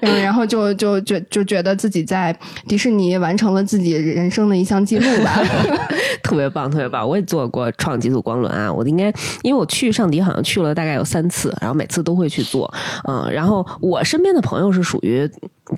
[0.00, 5.40] 然后，然后就就就就觉得自己在迪士尼完成了自己人生的一项记录吧。
[6.22, 7.08] 特别棒，特别棒！
[7.08, 12.72] 我也做过创极速光轮啊，我应该因为我去上迪好像去了大概有三次，然后每次都会去做，
[13.08, 15.28] 嗯，然后我身边的朋友是属于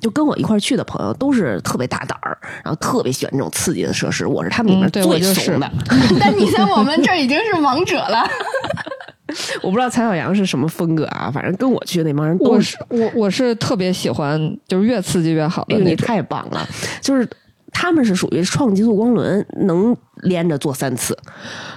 [0.01, 5.71] 就跟我一块儿去的朋友都是特别大胆儿，然后特别喜欢这种刺激的设施，我是他们里面嗯对我最就是怂的。
[6.19, 8.27] 但你在我们这儿已经是王者了。
[9.63, 15.95] 我不知道蔡小阳是什么风格啊，反正跟我去的那帮人都我是我我是特别喜欢，就是越刺激越好的，你。
[15.95, 16.67] 太棒了！
[17.01, 17.27] 就是
[17.73, 21.17] 他们是属于创极速光轮能连着做三次，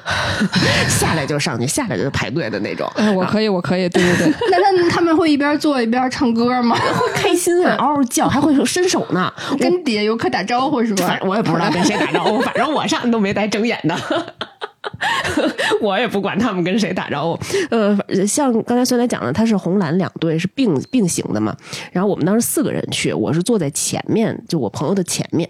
[0.89, 2.87] 下来就上去，下来就排队的那种。
[2.95, 6.77] 哎，我可以，我可以，对对对， 那他他们会一边做一边唱歌吗？
[6.77, 9.33] 会开心啊， 嗷嗷叫，还会伸手呢。
[9.59, 11.19] 跟底下游客打招呼是吧反？
[11.19, 13.97] 正我也不知道跟谁打招呼，反正我上都没带睁眼的。
[15.81, 17.39] 我也不管他们跟谁打招呼。
[17.71, 21.57] 呃，像刚才孙来讲的，他是红蓝两队是并并行的嘛。
[21.91, 25.49] 然后我们当时四个人去，我是坐在前面，就我朋友的前面。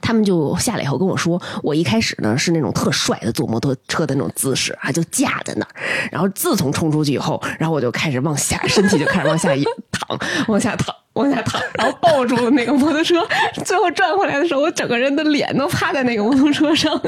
[0.00, 5.70] 他们就下来以后跟我说，我一开始呢是那种特帅的坐摩托车的那种姿势啊，就架在那儿。
[6.10, 13.26] 然后自从冲出去以后，然后我就开始往下，身体就开始往下一 躺，往下躺，往下躺，然后抱住了那个摩托车。
[13.64, 17.00] 最后转回来的时候，我整个人的脸都趴在那个摩托车上。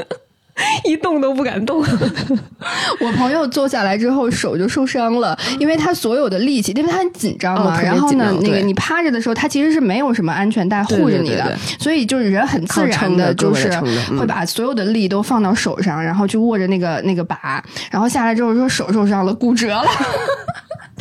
[0.85, 1.79] 一动都不敢动。
[2.99, 7.77] 我朋友坐下来之后手就受伤了，因为他所有的力气，因为他很紧张嘛。
[7.77, 13.71] 哦然后呢那个你趴着的时候，他其实是没有什么安全带护着你的对对对，所以就是人很自然的就是
[14.19, 19.85] 会把所有的力都放到手上，然后去握着那个那个把，然后下来之后说手受伤了，骨折了。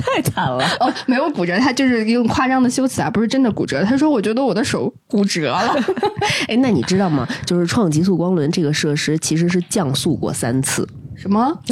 [0.00, 0.64] 太惨了。
[0.80, 3.84] 哦，没有骨折，他就是用夸张的修辞啊，不是真的骨折。
[3.84, 5.76] 他说我觉得我的手骨折了。
[6.48, 7.28] 哎，那你知道吗？
[7.46, 10.88] 就是创极速光轮这个设施其实是降速过三次。
[11.14, 11.56] 什么？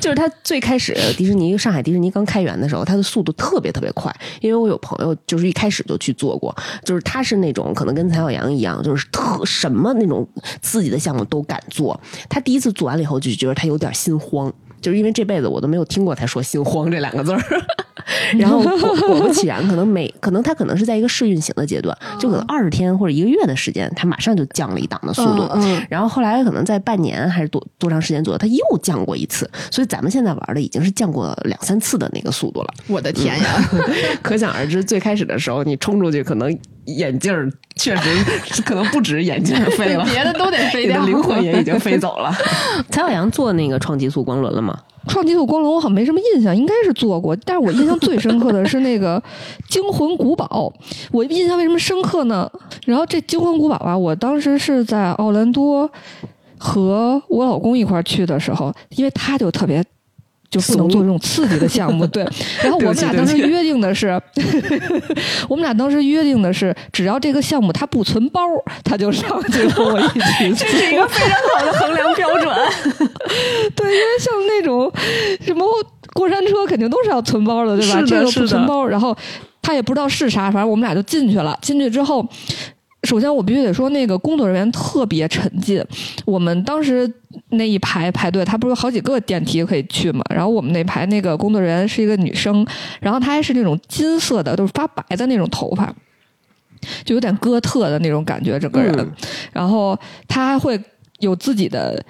[0.00, 4.12] 就是他最开始迪士尼上海迪士尼刚开园的时候，它的速度特别特别快。
[4.40, 6.52] 因为我有朋友就是一开始就去做过，
[6.84, 10.28] 就是他是那种可能跟蔡小阳一样，就是特什么那种
[10.60, 12.00] 刺激的项目都敢做。
[12.28, 14.52] 他第一次做完了以后就觉得他有点心慌。
[14.80, 17.40] 就是因为这辈子我都没有听过他说“心慌”这两个字儿，
[18.38, 25.86] 然后果果不其然，可能每可能他可能是在一个试运行的阶段，就可能二十天或者一个月的时间，他马上就降了一档的速度，嗯嗯。
[25.88, 32.74] 然后后来可能在半年还是多多长时间左右，他又降过一次，所以咱们现在玩的已经是降过两三次的那个速度了。
[32.88, 33.64] 我的天呀！
[34.22, 36.56] 可想而知，最开始的时候你冲出去，可能
[36.96, 42.32] 眼镜儿确实可能不止眼镜儿飞了，别的都得飞掉，灵魂也已经飞走了。
[42.90, 44.78] 蔡小阳做那个创极速光轮了吗？
[45.08, 49.22] 创极速光轮我好像没什么印象，应该是做过，但是我印象最深刻的是那个
[49.68, 50.72] 惊魂古堡。
[51.10, 52.50] 我印象为什么深刻呢？
[52.84, 55.90] 然后这惊魂古堡啊，我当时是在奥兰多
[56.58, 59.82] 和我老公一块儿去的时候，因为他就特别。
[60.50, 62.26] 就不能做这种刺激的项目，对。
[62.60, 64.20] 然后我们俩当时约定的是，
[65.48, 68.40] 我们俩当时约定的是，只要这个项目它不存包，
[68.82, 70.54] 他就上去和我一起去。
[70.66, 72.52] 这是一个非常好的衡量标准。
[73.76, 74.92] 对，因为像那种
[75.40, 75.64] 什么
[76.14, 78.00] 过山车，肯定都是要存包的，对吧？
[78.00, 79.16] 是这个不存包，然后
[79.62, 81.56] 他也不知道是啥，反正我们俩就进去了。
[81.62, 82.26] 进去之后，
[83.04, 85.82] 首先我必须得说，那个工作人员特别沉浸。
[86.26, 87.10] 我们当时
[87.50, 90.22] 那一排排队，他不是有好几个电梯可以去嘛？
[90.34, 92.66] 然后我们那排那个工作人员是一个女生，
[93.00, 95.92] 然后她还是那种金色的，都是发白的那种头发。
[97.04, 98.94] 就有点哥特的那种感觉，整个人。
[98.98, 99.12] 嗯
[99.52, 99.98] 然后
[100.28, 100.80] 她还会
[101.18, 102.02] 有自己的，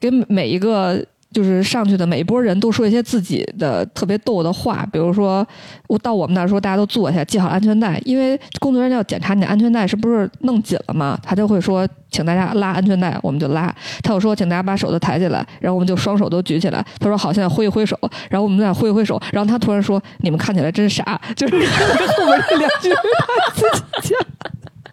[0.00, 5.46] 给每一个就是上去的每一波人都说一些自己的特别逗的话，比如说
[5.88, 13.74] 我到我们那儿说大家都坐下，系好安全带，因为工作人员要检查你的安全带是不是弄紧了嘛，他就会说请大家拉安全带，我们就拉。
[14.02, 16.84] 他又说请大家把手都抬起来，然后我们就双手都举起来。
[16.98, 23.62] 他说好，现在挥一挥手，然后我们俩挥一挥手，然后他突然说你们看起来真傻，就是后面这两句他自
[24.02, 24.18] 己讲。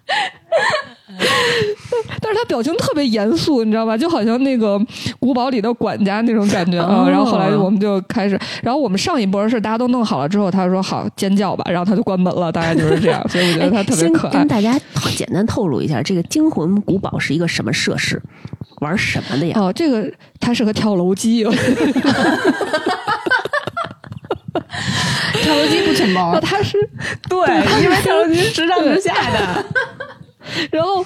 [2.22, 3.98] 但是他表情特别严肃，你知道吧？
[3.98, 4.80] 就好像那个
[5.20, 7.04] 古堡里的管家那种感觉啊。
[7.04, 13.24] 哦然后后来我们就开始，然后我们上一波是大家都弄好了之后，他说好尖叫吧，然后他就关门了，大概就是这样。
[13.30, 14.48] 所以我觉得他特别可爱跟。
[14.48, 14.80] 大家
[15.16, 18.22] 简单透露一下，这个惊魂古堡是一个什么设施？
[18.82, 19.60] 玩什么的呀？
[19.60, 21.44] 哦，这个它是个跳楼机，
[25.44, 26.78] 跳楼机不存包哦，，它是
[27.30, 27.38] 对，
[27.84, 29.66] 因为跳楼机是直上直下的。
[30.72, 31.06] 然后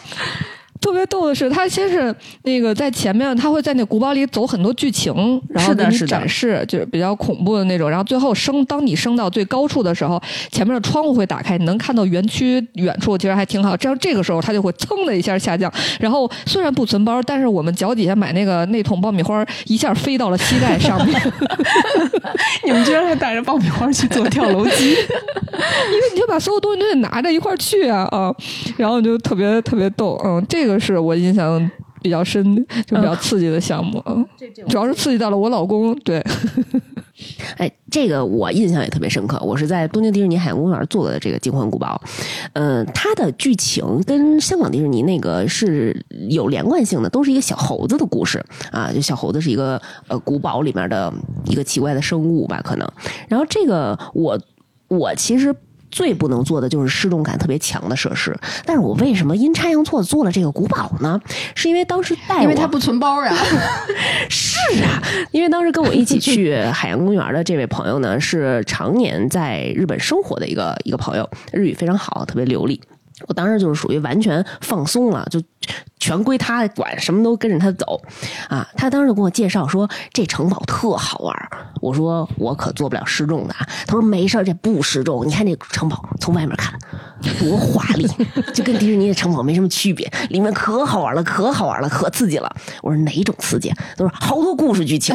[0.93, 5.13] 别逗的是，他先是那个在前面，他会在那古堡里走很多剧情，
[5.49, 7.89] 然后给你展示，就是比较恐怖的那种。
[7.89, 10.21] 然后最后升，当你升到最高处的时候，
[10.51, 13.75] 前面的窗户会打开，你能看到园区远处，其实还挺好。
[13.75, 15.71] 这样这个时候它就会噌的一下下降。
[15.99, 21.19] 然后虽然不存包，但是我们脚底下买那个那桶爆米花一下飞到了膝盖上面。
[22.65, 24.91] 你们居然还带着爆米花去做跳楼机？
[25.53, 28.33] 因为你就把所有东西都得拿着一块去啊啊，
[28.77, 31.71] 然后就特别特别逗，嗯，这个是我印象
[32.01, 32.43] 比较深，
[32.85, 34.25] 就比较刺激的项目，嗯，
[34.67, 36.21] 主要是刺激到了我老公，对，
[37.55, 39.39] 哎，这个我印象也特别深刻。
[39.41, 42.01] 我是在东京迪士尼海洋公园做的这个金魂古堡，
[42.53, 48.91] 嗯、它的剧情跟香港迪士尼那个是有连贯性的，都是一个小猴子的故事啊。
[48.93, 51.13] 就小猴子是一个呃古堡里面的
[51.45, 52.85] 一个奇怪的生物吧，可能。
[53.29, 54.37] 然后这个我
[54.89, 55.55] 我其实。
[55.93, 58.35] 最不能做的就是失重感特别强的设施，
[58.65, 61.21] 但是我为什么阴差阳错做了这个古堡呢？
[61.53, 63.31] 是因为当时带我，因为它不存包啊。
[64.27, 72.81] 是啊，因为当时跟我一起去 海洋公园的这位朋友呢，是常年在日本生活的一个一个朋友，日语非常好，特别流利。
[73.27, 75.39] 我当时就是属于完全放松了，就
[75.99, 78.01] 全归他管，什么都跟着他走
[78.49, 78.67] 啊。
[78.75, 81.47] 他当时就跟我介绍说，这城堡特好玩儿。
[81.83, 83.67] 我说我可做不了失重的啊。
[83.85, 85.27] 他说没事，这不失重。
[85.27, 86.73] 你看这城堡从外面看
[87.39, 88.07] 多华丽，
[88.55, 92.49] 就跟迪士尼的城堡没什么区别，里面可好玩了，可好玩了，可刺激了。
[92.81, 93.69] 我说哪种刺激？
[93.97, 95.13] 他说好多故事剧情，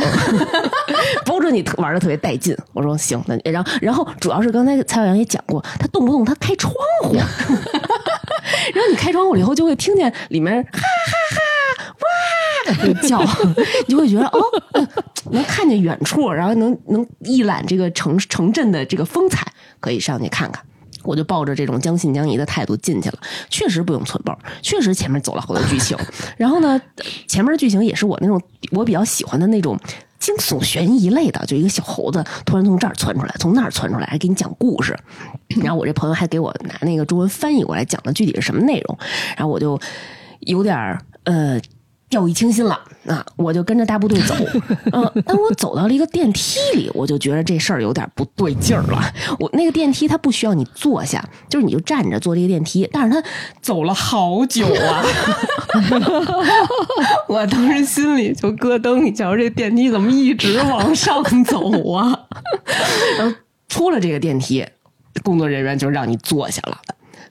[1.24, 2.54] 保证你玩的特别带劲。
[2.74, 11.36] 我说行，那然后然后主要是刚才蔡小阳也讲过，他动不动他开窗户， 然后你开窗户了以后就会听见里面哈哈哈
[12.76, 13.20] 就叫，
[13.86, 14.40] 你就会觉得哦，
[15.30, 19.46] 能看见远处，然后能能一览这个城城镇的这个风采，
[19.80, 20.64] 可以上去看看。
[21.04, 25.96] 我就抱着这种将信将疑的态度进去了，确实不用存包，确实前面走了好多剧情，
[26.36, 26.78] 然后呢，
[27.26, 28.38] 前面的剧情也是我那种
[28.72, 29.78] 我比较喜欢的那种
[30.18, 34.94] 惊悚悬疑类的，就一个小猴子突然从这儿窜出来，从那儿窜出来，还给你讲故事。
[35.62, 38.98] 然后我这朋友还给我拿那个中文翻译过来，讲的具体是什么内容，
[39.36, 39.80] 然后我就
[40.40, 41.58] 有点呃
[42.08, 44.34] 掉以轻心了啊，我就跟着大部队走，
[44.92, 49.00] 嗯、当我走到了一个电梯里，我就觉得这事儿有点不对劲儿了。
[49.38, 53.22] 我那个电梯它不需要你坐下，就是你就站着坐这个电梯，但是它
[53.60, 55.04] 走了好久啊。
[57.28, 62.26] 我当时心里就咯噔一下，这电梯怎么一直往上走啊？
[63.18, 63.36] 然后
[63.68, 64.66] 出了这个电梯，
[65.22, 66.78] 工作人员就让你坐下了，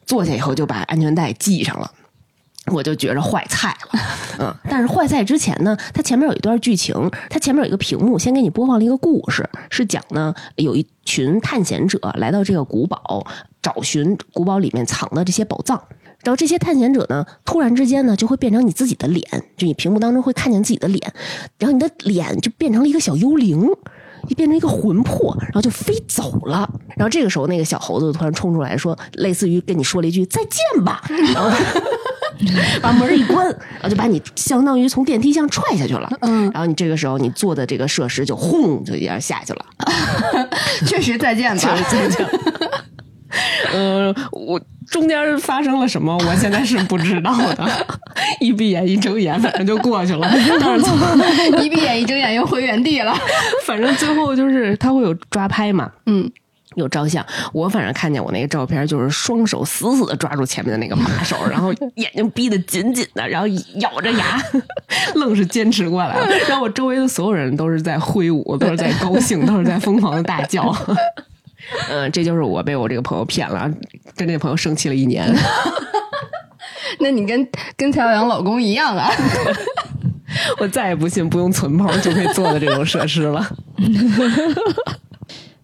[0.06, 1.92] 坐下以后就把安全带系上了。
[2.74, 4.00] 我就觉着坏菜了，
[4.40, 6.94] 嗯， 但是坏菜之前呢，它前面有一段剧情，
[7.30, 13.26] 它前面有一个屏幕，先给你播放了一个故事，是讲呢有一群探险者来到这个古堡，
[13.62, 15.82] 找寻古堡里面藏的这些宝藏。
[16.24, 19.24] 然后这些探险者呢，突然之间呢，就会变成你自己的脸，
[19.56, 21.14] 就你屏幕当中会看见自己的脸，
[21.60, 23.62] 然后你的脸就变成了一个小幽灵，
[24.28, 26.70] 就变成一个魂魄，然后就飞走了。
[26.98, 31.02] 然后这个时候，那个小猴子突然冲出来说，类似于跟你说了一句再见吧，
[31.34, 31.50] 然后
[32.82, 36.10] 把门一关，然后就把你相当于从电梯上踹下去了。
[36.22, 39.66] 嗯，然后你这个时候你坐的这个设施就轰就一下下去了。
[40.86, 41.78] 确实再见吧。
[41.90, 42.28] 再见。
[43.74, 44.60] 呃，我
[44.90, 47.70] 中间发生了什么，我现在是不知道的。
[48.40, 50.28] 一闭眼一睁眼，反正就过去了。
[50.60, 53.14] 但是从一闭眼一睁眼又回原地了。
[53.66, 56.32] 反正最后就是他会有抓拍嘛，嗯，
[56.76, 57.26] 有照相。
[57.54, 64.42] 我反正看见我那个照片，就是双手死死的抓住前面的那个把手，然后 眼睛闭得紧紧的，然后咬着牙，
[65.16, 66.28] 愣是坚持过来了。
[66.48, 70.76] 然后我周围的所有人都是在挥舞，都是在高兴，都是在疯狂的大叫。
[71.90, 73.70] 嗯，这就是我被我这个朋友骗了，
[74.16, 75.34] 跟这个朋友生气了一年。
[77.00, 79.12] 那你跟跟蔡小阳老公一样啊？
[80.60, 83.46] 我再也不信不用存包就可以做的这种设施了。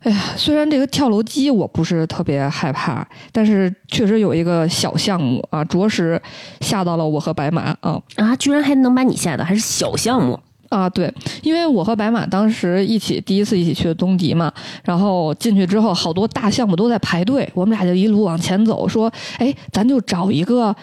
[0.04, 6.22] 哎呀，虽然这个跳楼机我不是特别害怕，但是确实有一个小项目啊，着实
[6.62, 10.40] 吓到了我和白马啊啊，居然还能把你吓到，还是小项目。
[10.70, 10.90] 啊！
[10.90, 14.52] 对，因为我和白马当时一起第一次一起去的东迪嘛，
[14.84, 20.76] 然后进去之后，好多大项目都在排队，我们俩就一路往前走，说：“哎，咱就找一个。”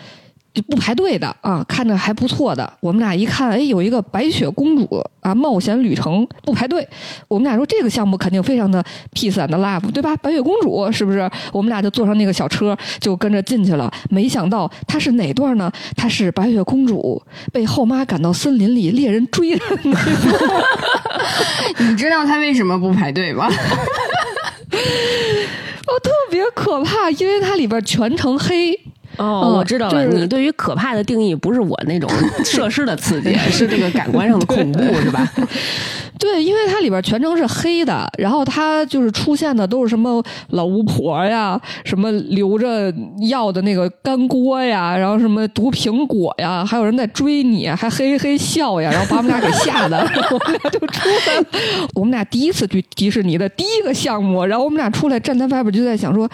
[0.52, 2.70] 就不排队的啊，看着还不错的。
[2.80, 6.86] 我们俩一看，哎，有一个白雪公主啊冒险旅程不排队。
[7.28, 8.84] 我们俩说这个项目肯定非常的
[9.14, 10.16] peace and love，对吧？
[10.16, 11.30] 白雪公主是不是？
[11.52, 13.88] 我们俩就坐上那个小车，就跟着进去了。
[14.10, 15.70] 没想到她是哪段呢？
[15.96, 17.22] 她是白雪公主
[17.52, 20.04] 被后妈赶到森林里，猎人追的那段。
[21.90, 23.48] 你知道她为什么不排队吗？
[25.86, 28.78] 哦，特别可怕，因为它里边全程黑。
[29.20, 29.92] 哦，嗯我知道了。
[29.92, 32.10] 就是你对于可怕的定义不是我那种
[32.44, 35.28] 设施的刺激，是这个感官上的恐怖，是吧？
[36.18, 42.92] 对，因为它里边全程是黑的，然后它就是出现的都是什么老巫婆呀，什么留着
[43.30, 49.98] 药的那个干锅呀，然后什么毒苹果呀，还有人在追你，还嘿嘿笑呀，然后把我们俩给吓的，
[50.30, 51.46] 我们俩就出来了。
[51.94, 56.28] 我们俩第一次去迪士尼的第一个项目，然后我们俩出来站在外边就在想说。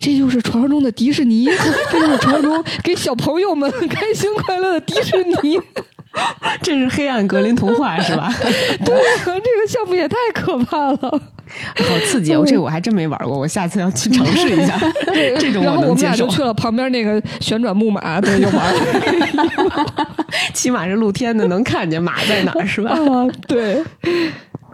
[0.00, 1.46] 这就是传说中的迪士尼，
[1.92, 5.60] 这就是传说中给小朋友们开心快乐的迪士尼。
[6.60, 8.34] 这是黑暗格林童话， 是吧？
[8.84, 10.98] 对，这个项目也太可怕了。
[10.98, 12.34] 好刺激！
[12.34, 14.76] 我这个我还真没玩过，我下次要去尝试一下。
[15.38, 20.06] 这种然后我们俩就，去了旁边那个旋转木马，对，就玩儿。
[20.52, 22.90] 起码是露天的，能看见马在哪儿，是吧？
[22.90, 23.82] 啊，对，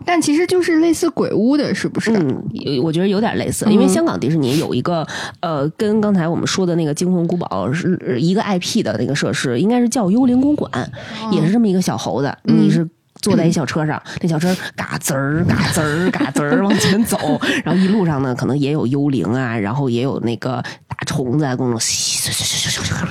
[0.06, 2.12] 但其实就是类似鬼屋的，是不是？
[2.12, 2.42] 嗯，
[2.82, 5.06] 我觉得有点类似，因为香港迪士尼有一个
[5.40, 10.70] 呃，跟刚才我们说的那个惊魂古堡是呃一个 IP 的那个设施，应该是叫幽灵公馆，
[11.32, 12.88] 也是这么一个小猴子，你是。
[13.26, 17.18] 坐在一小车上，那小车嘎吱儿嘎吱儿嘎吱儿往前走，
[17.64, 21.76] 然后一路上呢，可能也有幽灵啊，然后也有那个大虫子啊，各种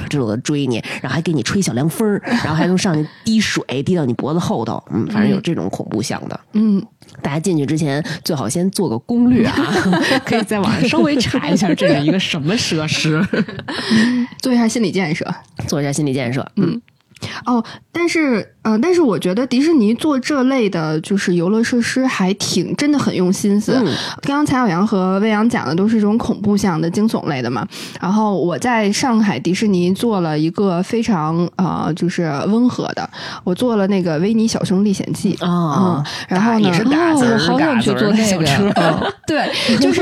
[0.10, 6.40] 这种的追你，然后还给你吹小凉风儿，然后还能上去滴水滴到你脖子后头，嗯，反正有这种恐怖像的。
[6.54, 6.82] 嗯，
[7.22, 9.54] 大家进去之前最好先做个攻略啊，
[10.26, 13.22] 可以在网上稍微查一下这是一个什么设施，
[14.40, 15.26] 做一下心理建设。
[15.68, 16.46] 做一下心理建设。
[16.58, 16.80] 嗯，
[17.46, 23.74] 哦，但是，呃，但是我觉得迪士尼做这类的，就是游乐设施还挺真的很用心思。
[23.84, 27.66] 嗯刚刚蔡小阳和魏阳讲的都是这种恐怖向的、惊悚类的嘛。
[28.02, 33.10] 然后我在上海迪士尼做了一个非常呃，就是温和的，
[33.44, 40.02] 我做了那个《维尼小熊历险记》啊嗯，然后呢我好想去做那个 对，就是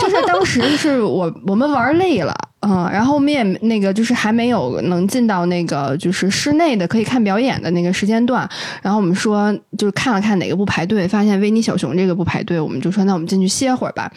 [0.00, 2.34] 就是当时是我我们玩累了。
[2.60, 8.48] 嗯，然后我们也那个就是还没有能进到那个就是室内的可以看表演的那个时间段，
[8.82, 14.12] 然后我们说就是看了看哪个不排队，发现维尼小熊这个不排队，我们就说那我们进去歇会儿吧。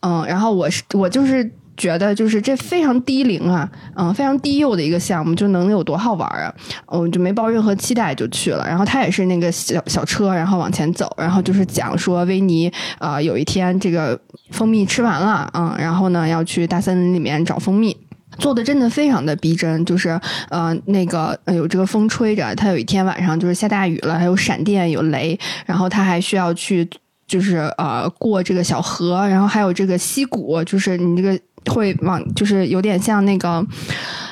[0.00, 6.52] 嗯，然后我是我就是觉得就是这非常低龄啊，嗯，非常低幼的一个项目，就能有多好玩啊？
[6.86, 8.66] 我就没抱任何期待就去了。
[8.66, 14.18] 然后他也是那个小小车，然后往前走，然后就是讲说维尼呃有一天这个
[14.50, 17.96] 蜂蜜吃完了，嗯，然后呢要去大森林里面找蜂蜜。
[18.38, 20.20] 做的真的非常的逼真，就是
[20.50, 26.86] 呃那个有这个风吹着，他有一天晚上就是下大雨了，还有闪电有雷，然后他还需要去
[27.26, 31.38] 就是呃过这个小河，然后还有这个溪谷，就是你这个
[31.68, 33.64] 会往就是有点像那个。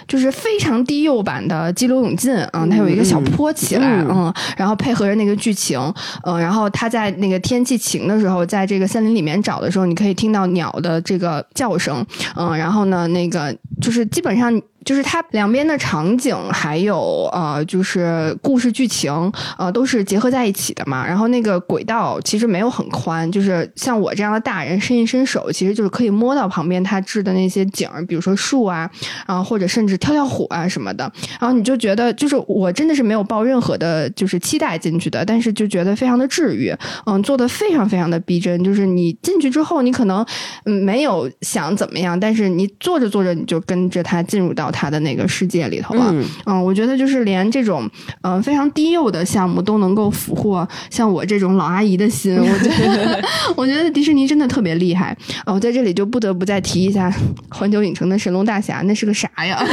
[0.07, 5.81] 就是非常低幼版的激流勇进，嗯，它有一个小坡起来，嗯嗯，然后配合着那个剧情，
[6.25, 12.05] 嗯，然后他在那个天气晴的时候，在这个森林里面找的时候，你可以听到鸟的这个叫声，
[12.37, 14.61] 嗯，然后呢，那个就是基本上。
[14.85, 19.11] 就是它两边的场景，还有呃，就是故事剧情，
[19.57, 21.07] 呃，都是结合在一起的嘛。
[21.07, 28.89] 然后那个轨道其实没有很宽，就是像我这样的大人伸一伸手，其实就是可以摸到旁边它制的那些景儿，比如说树啊，
[29.27, 31.11] 啊、或者甚至跳跳虎啊什么的。
[31.41, 36.73] 然后你就觉得，就是我真的是没有抱任何的，就是期待进去的，但是就觉得非常的治愈，
[37.07, 38.63] 嗯，做的非常非常的逼真。
[38.63, 40.25] 就是你进去之后，你可能
[40.67, 46.07] 嗯没有想怎么样，但是你做着做着，你就跟着他进入到他的那个世界里头了。
[46.13, 47.89] 嗯嗯，我觉得就是连这种
[48.23, 53.25] 嗯、呃非常低幼的项目都能够俘获像我这种老阿姨的心，我觉得
[53.57, 55.17] 我觉得迪士尼真的特别厉害。
[55.45, 57.04] 啊、我在这里就不得不再提一下
[57.51, 59.63] 环球影城的神龙大侠，那是个啥呀？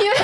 [0.00, 0.16] 因为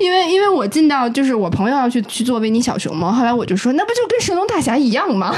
[0.00, 5.34] 因为因为我进到就是我朋友要去去做维尼小熊嘛，后来我就说那不就跟神龙大侠一样吗？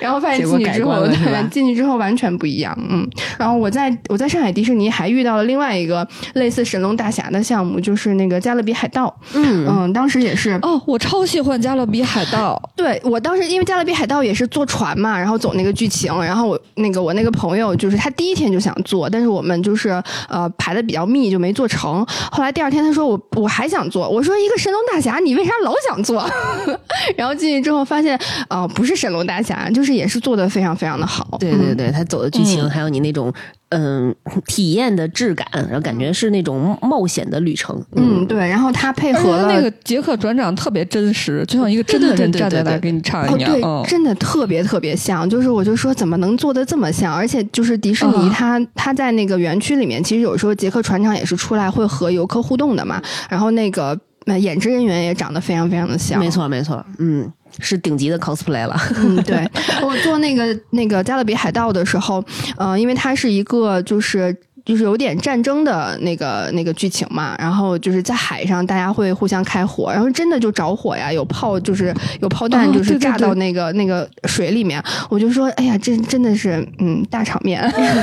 [0.00, 1.06] 然后发现进去之后，
[1.50, 3.08] 进去之后完全不一样，嗯。
[3.38, 19.90] 然后我在我在上海迪士尼还遇到了另外一个类似神龙大侠的项目，就是那个加勒比海盗，嗯嗯，当时也是哦，我超喜欢加勒比海盗， 对我当时因为加勒比海盗也是坐船嘛，然后走那个剧情，然后我那个我那个朋友就是他第一天就想坐，但是我们就是
[20.28, 22.04] 呃排的比较密，就没做成。
[22.30, 26.28] 后来第二天他说我我还想坐，我说一个神龙大侠你为啥老想坐？
[27.16, 28.16] 然后进去之后发现
[28.48, 31.36] 啊、呃不是神龙大侠，就是也是做的非常非常的好。
[31.40, 33.32] 对对对，他走的剧情，还有你那种
[33.70, 34.14] 嗯
[34.46, 37.80] 体验的质感，然后感觉是那种冒险的旅程。
[37.96, 43.52] 嗯，对，然后他配合了那个杰克船长特别真实，就像一个真的人站在那儿给你唱哦，一样。
[43.52, 53.98] 对，嗯，真的特别特别像，就是我就说怎么能做的这么像，而且就是迪士尼啊它它在那个园区里面，其实有时候杰克船长也是出来会和游客互动的嘛，然后那个呃
[54.38, 58.76] 演职人员也长得非常非常的像，没，错没错，嗯，是顶级的 cosplay 了。
[58.96, 59.48] 嗯， 对
[59.82, 62.24] 我做那个那个加勒比海盗的时候，
[62.56, 64.36] 呃，因为它是一个就是。
[64.70, 77.60] 就是有点战争的那个那个剧情嘛，然后就是在海上，大家会互相开火，然后真的就着火呀，有炮就是有炮弹哦就是炸到那个那个水里面，我就说，哎呀，这真的是嗯大场面。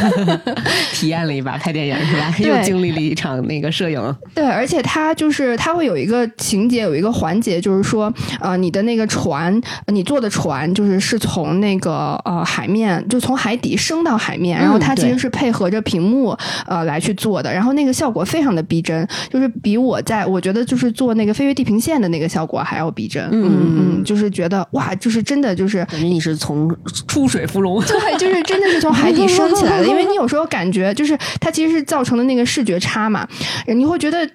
[0.92, 2.36] 体验了一把拍电影是吧？
[2.40, 4.16] 又经历了一场那个摄影。
[4.36, 9.54] 对，而且它就是它会有一个情节，有一个环节，就是说，呃，你的那个船，
[9.86, 16.36] 呃你坐的船，就是是从那个呃海面，就从海底升到海面，然后它其实是配合着屏幕
[16.66, 26.76] 呃来去做的，然后那个效果非常的逼真，就是比我在我觉得就是做那个飞越地平线的那个效果还要逼真，嗯嗯嗯就是觉得哇，就是真的就是感觉你是从
[27.08, 27.82] 出水芙蓉。
[27.82, 33.28] 对，就是真的是从海底升起来的，因为你有时候感觉就是它其实是造成的那个视觉差嘛，
[33.68, 34.28] 你会觉得。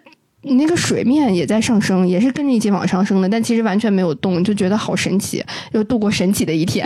[0.44, 6.84] 你那个水面也在上升，也是跟着一起往上升的，但其实完全没有动，就觉得好神奇，又度过神奇的一天。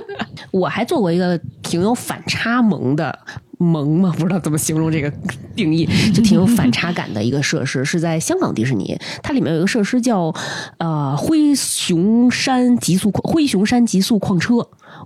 [0.50, 3.18] 我还做过一个挺有反差萌的
[3.58, 5.12] 萌嘛，不知道怎么形容这个
[5.54, 10.34] 定义， 就挺有反差感的一个设施，是在香港迪士尼，它里面有一个设施叫
[10.78, 14.56] 呃灰熊山极速灰熊山极速矿车，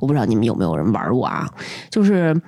[0.01, 1.49] 我不知道你们有没有人玩过啊，
[1.91, 2.41] 就是。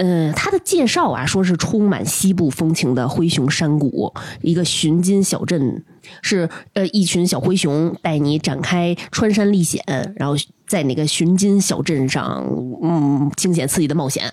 [0.00, 5.82] 嗯，它的介绍啊，说是充满西部风情的灰熊山谷，一个寻金小镇，
[6.22, 9.82] 是呃一群小灰熊带你展开穿山历险，
[10.16, 10.34] 然后
[10.66, 12.46] 在那个寻金小镇上，
[12.82, 14.24] 嗯，惊险刺激的冒险。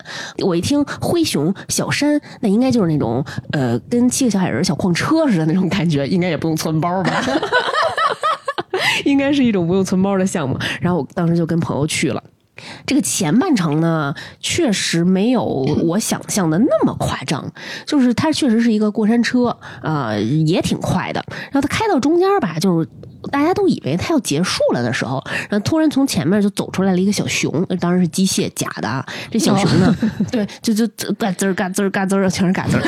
[0.44, 7.24] 我一听灰熊小山，那应该就是那种呃，跟七个小矮人小矿车似的那种感觉，应该也不用存包吧。
[9.04, 12.22] 应该是一种不用存包的项目，然后我当时就跟朋友去了。
[12.86, 17.52] 这个前半程呢，确实没有我想象的那么夸张，
[17.86, 21.24] 就是它确实是一个过山车，啊，也挺快的。
[21.50, 22.88] 然后它开到中间吧，就是
[23.30, 29.04] 大家都以为它要结束了的时候，然后突然从前面就走出来了一个小熊，当然是机械假的啊。
[29.30, 29.94] 这小熊呢，
[30.30, 32.80] 对，就就嘎吱嘎吱嘎吱，全是嘎吱，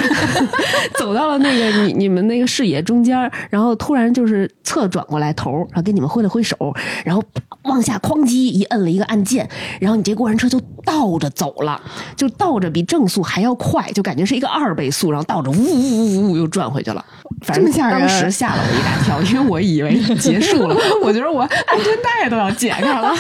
[0.99, 3.19] 走到了那个你你们那个视野中间，
[3.51, 6.57] 然后突然就是侧转过来头，然后给你们挥了挥手，
[7.05, 7.23] 然后
[7.65, 9.49] 往下哐叽一摁了一个按键。
[9.81, 11.81] 然后你这过山车就倒着走了，
[12.17, 17.05] 就倒着比正速还要快，就感觉是一个二倍速，然后倒着呜呜呜呜又转回去了。
[17.43, 20.01] 反正当时吓了我一大跳，因为我以为
[20.31, 23.15] 结束了，我觉得我安全带都要解开了，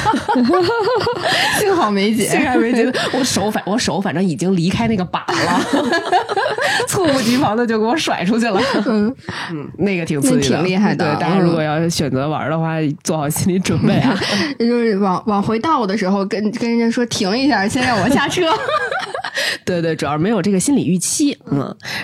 [1.58, 2.90] 幸好没解，幸好没解。
[3.12, 5.60] 我手反我手反正已经离开那个把了，
[6.88, 8.60] 猝不及防的就给我甩出去了。
[8.86, 9.14] 嗯
[9.52, 11.04] 嗯，那个挺刺激的，挺厉害的。
[11.04, 14.18] 对，大家如果要选择玩的话，做好心理准备啊。
[14.58, 18.46] 就是往往回倒的时候，跟跟人家说停一下，先让我下车。
[19.64, 21.36] 对对，主要没有这个心理预期。
[21.50, 21.58] 嗯，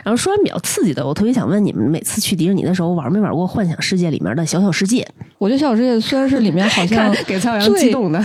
[0.04, 4.93] 然后说完比较刺激的，我特别想问你们，每次去迪士尼的时候，玩没玩过《幻想世界》里面的小小世界？
[5.38, 8.22] 我觉得小小世界虽然是里面好像 给曹阳激动的，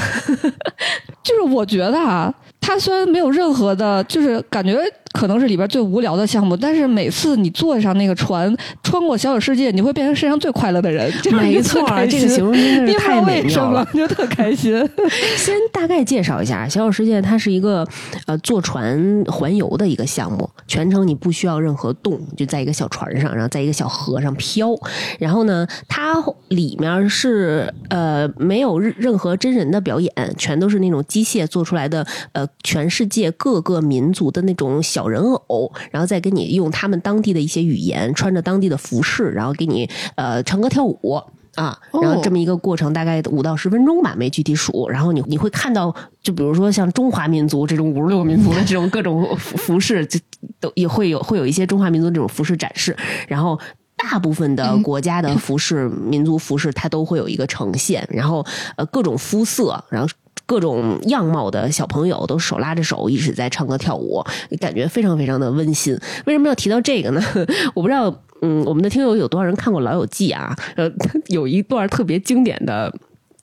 [1.24, 4.78] 就是我觉得啊，它虽然没有任何的，就是感觉。
[5.12, 11.12] 可能是里边最无聊的项目，但是每次你坐上那个船，穿过小小世界，你会变成世界上最快乐的人。
[11.34, 14.72] 没错，这个形容真是太美妙了，就特开心。
[15.36, 17.84] 先大概介绍一下小小世界，它是一个
[18.28, 24.70] 呃坐船环游的一个项目，全程你不需要任何动，就在一个小船上，然后在一个小河上漂。
[25.18, 26.14] 然后呢，它
[26.50, 35.10] 里面是呃没有任何真人的表演，全都是那种机械做出来的，呃，全世界各个民族的那种小。
[35.10, 41.20] 人偶，然后再给你用他们当地的一些语言，穿着当地的服饰，然后给你呃唱歌跳舞
[41.56, 44.88] 啊，然后这么一个过程大概五到十分钟吧，没具体数。
[44.88, 45.92] 然后你你会看到，
[46.22, 50.20] 就比如说像中华民族这种五十六个民族的这种各种服服饰，就
[50.60, 52.96] 都也会有会有一些中华民族这种服饰展示。
[53.28, 53.60] 然后
[53.98, 58.08] 大部分的国家的服饰、民族服饰，它都会有一个呈现。
[58.12, 58.46] 然后
[58.76, 60.08] 呃各种肤色，然后。
[60.50, 64.26] 各种样貌的小朋友都手拉着手，一直在唱歌跳舞，
[64.60, 65.96] 感觉非常非常的温馨。
[66.26, 67.22] 为什么要提到这个呢？
[67.76, 70.56] 我不知道，嗯，我们的听友有多少人看过《老友记》啊？
[70.76, 70.92] 呃，
[71.30, 72.92] 有一段特别经典的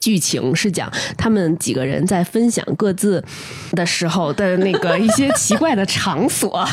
[0.00, 3.22] 剧情是讲他们几个人在分享各自
[3.70, 6.59] 的时候的那个一些奇怪的场所。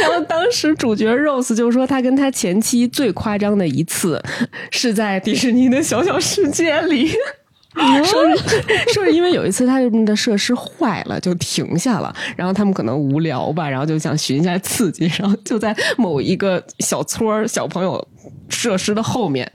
[0.00, 4.22] 然后当时主角 Rose 就说，他跟他前妻最夸张的一次
[4.70, 7.10] 是在迪士尼的小小世界里。
[8.04, 8.60] 说是
[8.94, 18.02] 说是因为有一次他们的设施坏了就停下了，然后他们可能无聊吧，然后就想寻一下刺激，然后就在某一个小撮小朋友
[18.48, 19.50] 设施的后面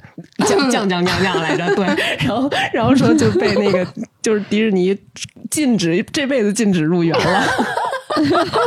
[0.45, 1.85] 降降降降降来着，对，
[2.19, 3.85] 然后然后说就被那个
[4.21, 4.97] 就是迪士尼
[5.49, 7.43] 禁止这辈子禁止入园了。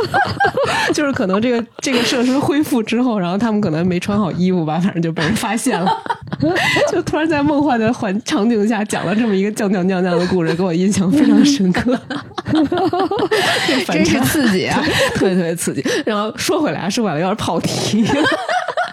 [0.93, 5.91] 就是可能这个这个设施恢复之后，然后他们可能没穿好衣服吧，反正就被人发现了。
[6.91, 11.97] 就突然在梦幻的环场景下讲了这么一个降降降降的故事，给我印象非常深刻。
[13.87, 14.83] 真是刺激啊，
[15.15, 15.85] 特别特别刺激。
[16.05, 18.05] 然后说回来，说回来有点跑题。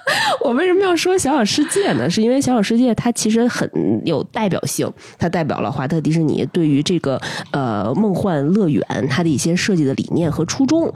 [0.44, 2.09] 我为什么要说小小世界呢？
[2.11, 3.70] 是因为小小世界它其实很
[4.05, 7.20] 有代表性，它代表了华特迪士尼对于这个
[7.53, 10.92] 呃梦幻乐园它的一些设计的理念和初衷。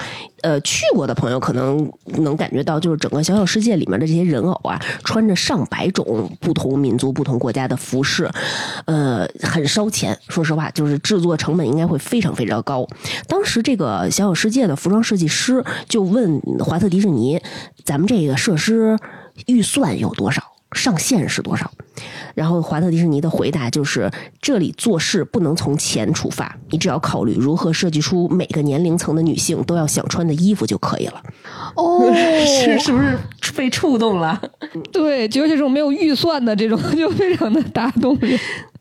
[0.47, 8.31] 呃，去过的朋友可能能感觉到，就是整个小小世界里面的这些人偶啊，穿着上百种不同民族、不同国家的服饰，
[8.85, 10.17] 呃，很烧钱。
[10.29, 12.87] 说实话，就是制作成本应该会非常非常高。
[13.27, 17.43] 当时这个小小世界的服装设计师就问华特迪士尼
[17.85, 18.97] ：“咱们这个设施
[19.47, 20.41] 预算有多少？
[20.73, 21.71] 上限是多少？”
[22.35, 24.11] 然后华特迪士尼的回答就是：
[24.43, 31.23] 这里做事不能从钱出发，你只要考虑如何设计出每个年龄层的女性都要想穿的衣服就可以了。
[31.75, 32.13] 哦，
[32.45, 33.19] 是是不是
[33.57, 34.39] 被触动了？
[34.93, 38.39] 对，就是这种没有预算的这种，就非常的打动人。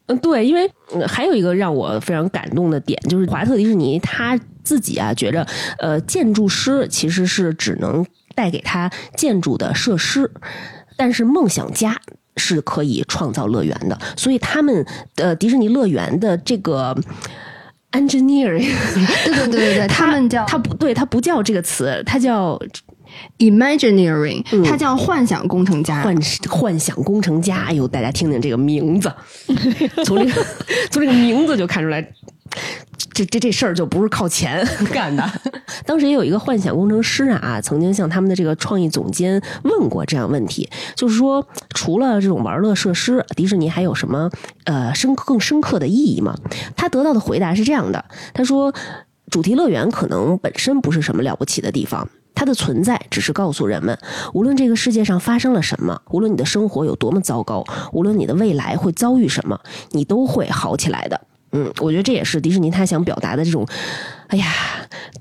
[0.08, 0.70] 嗯，对，因为
[1.08, 5.48] 还有一个让我非常感动的点，就是华特迪士尼他自己啊，觉着
[5.80, 8.06] 呃，建筑师其实是只能
[8.36, 10.30] 带给他建筑的设施，
[10.96, 12.00] 但是梦想家。
[12.38, 14.86] 是可以创造乐园的，所以他们
[15.16, 16.94] 的迪士尼乐园的这个
[17.94, 18.70] engineering，
[19.24, 22.60] 对对对对对，他们叫他不对，他不叫这个词，他叫
[23.38, 26.04] Imagineering，它叫幻想工程家。
[26.04, 26.14] 幻
[26.50, 27.64] 幻想工程家。
[27.70, 29.10] 哎呦，大家听听这个名字，
[30.04, 30.46] 从这个
[30.92, 32.06] 从这个名字就看出来。
[33.16, 35.24] 这这这事儿就不是靠钱 干的。
[35.88, 44.30] 当时也有一个幻想工程师啊，曾经向他们的这个创意总监问过这样问题，就是说，除了这种玩乐设施，迪士尼还有什么
[44.66, 46.36] 呃深更深刻的意义吗？
[46.76, 48.04] 他得到的回答是这样的：
[48.34, 48.74] 他说，
[49.32, 53.98] 主题乐园可能本身不是什么了不起的地方，它的存在只是告诉人们，
[54.34, 57.64] 无论这个世界上发生了什么，无论你的生活有多么糟糕，
[57.94, 59.58] 无论你的未来会遭遇什么，
[59.92, 61.22] 你都会好起来的。
[61.56, 63.66] 嗯，我觉得这也是迪士尼他想表达的这种，
[64.28, 64.46] 哎呀，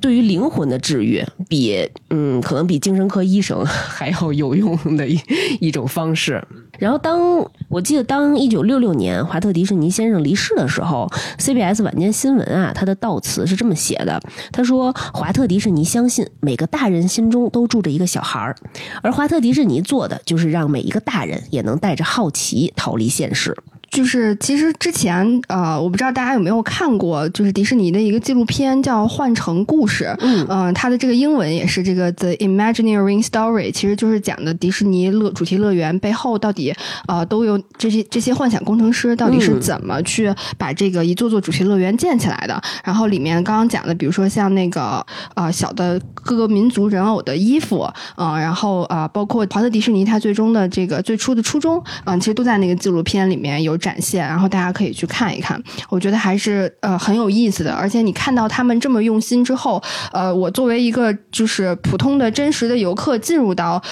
[0.00, 5.18] 对于灵魂的治愈，比嗯，可能比精神科医生 还要有用的一
[5.60, 6.44] 一种方式。
[6.76, 11.08] 然后，当我记得当一九六六年华特迪士尼先生离世的时候
[11.38, 14.20] ，CBS 晚间新闻啊，他的悼词是这么写的：
[14.50, 18.56] 他说，华特迪士尼相信每个大人心中都住着一个小孩儿，
[19.02, 23.56] 而华特迪士尼做的就是让每一个大人也能带着好奇逃离现实。
[23.94, 30.04] 就是其实之前呃，我不知道大家有没有看过，就是迪士尼的一个纪录片叫《幻城故事》，
[30.48, 36.74] 嗯，它的这个英文也是这个 The Imagineering Story，其实就是讲的迪士尼乐主题乐园背后到底
[37.06, 42.60] 呃都有这些这些幻想工程师到底是怎么去把这个一座座主题乐园建起来的。
[42.82, 53.78] 然后里面刚刚讲的，比如说像那个呃小的各个民族人偶的衣服，嗯，然后啊包括华特迪士尼它最终的这个最初的初衷，嗯，其实都在那个纪录片里面有。
[53.84, 57.72] 展现，然后大家可以去看一看，我觉得还是呃很有意思的。
[57.72, 59.82] 而且你看到他们这么用心之后，
[60.12, 63.82] 呃，我作为一个就是普通的真实的游客进入到。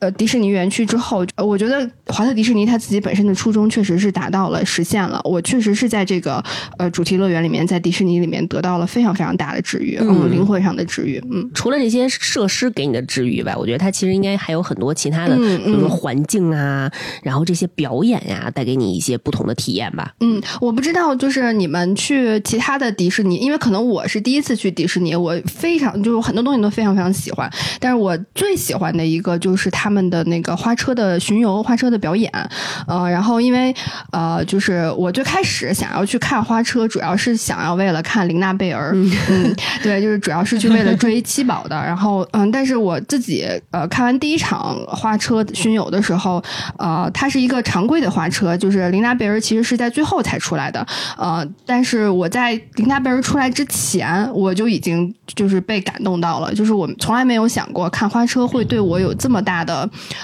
[0.00, 5.20] 呃，迪士尼园区之后，我觉得华特迪士尼他自己本身的初衷确实是达到了实现了。
[5.24, 6.40] 我确实是在这个
[6.76, 11.20] 呃主题乐园里面，在迪士尼里面得到了非常非常大的治愈，嗯，灵魂上的治愈。
[11.32, 16.88] 嗯，除了这些设施给你的治愈外，我觉得它其实应该还有很多其他的，比如说环境啊，
[17.24, 20.14] 然后这些表演呀，带给你一些不同的体验吧。
[20.20, 29.87] 嗯，我不知道，就是你们去其他的迪士尼，因为可能我是第一次去迪士尼，我非常就是很多东西都非常非常喜欢，但是我最喜欢的一个就是它。
[29.88, 32.30] 他们的那个花车的巡游、花车的表演，
[32.86, 33.74] 呃，然后因为
[34.12, 38.92] 呃，就是我最开始想要去看花车，主要是想要为了看玲娜贝儿，
[39.30, 41.74] 嗯，对，就是主要是去为了追七宝的。
[41.82, 46.44] 然后嗯，但是我自己呃看完第一场花车巡游的时候，
[46.76, 50.86] 呃，它是一个常规的花车，就是玲娜贝儿其实是在最后才出来的，
[51.16, 59.77] 呃，但是我在玲娜贝儿出来之前，我就已经就是被感动到了，就是我从来没有想过看花车会对我有这么大的。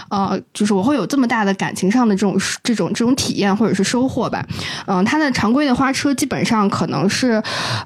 [0.08, 4.46] 呃，就是我会有这么大的感情上的这种这种这种体验或者是收获吧。
[4.86, 7.42] 嗯，它的常规的花车基本上可能是，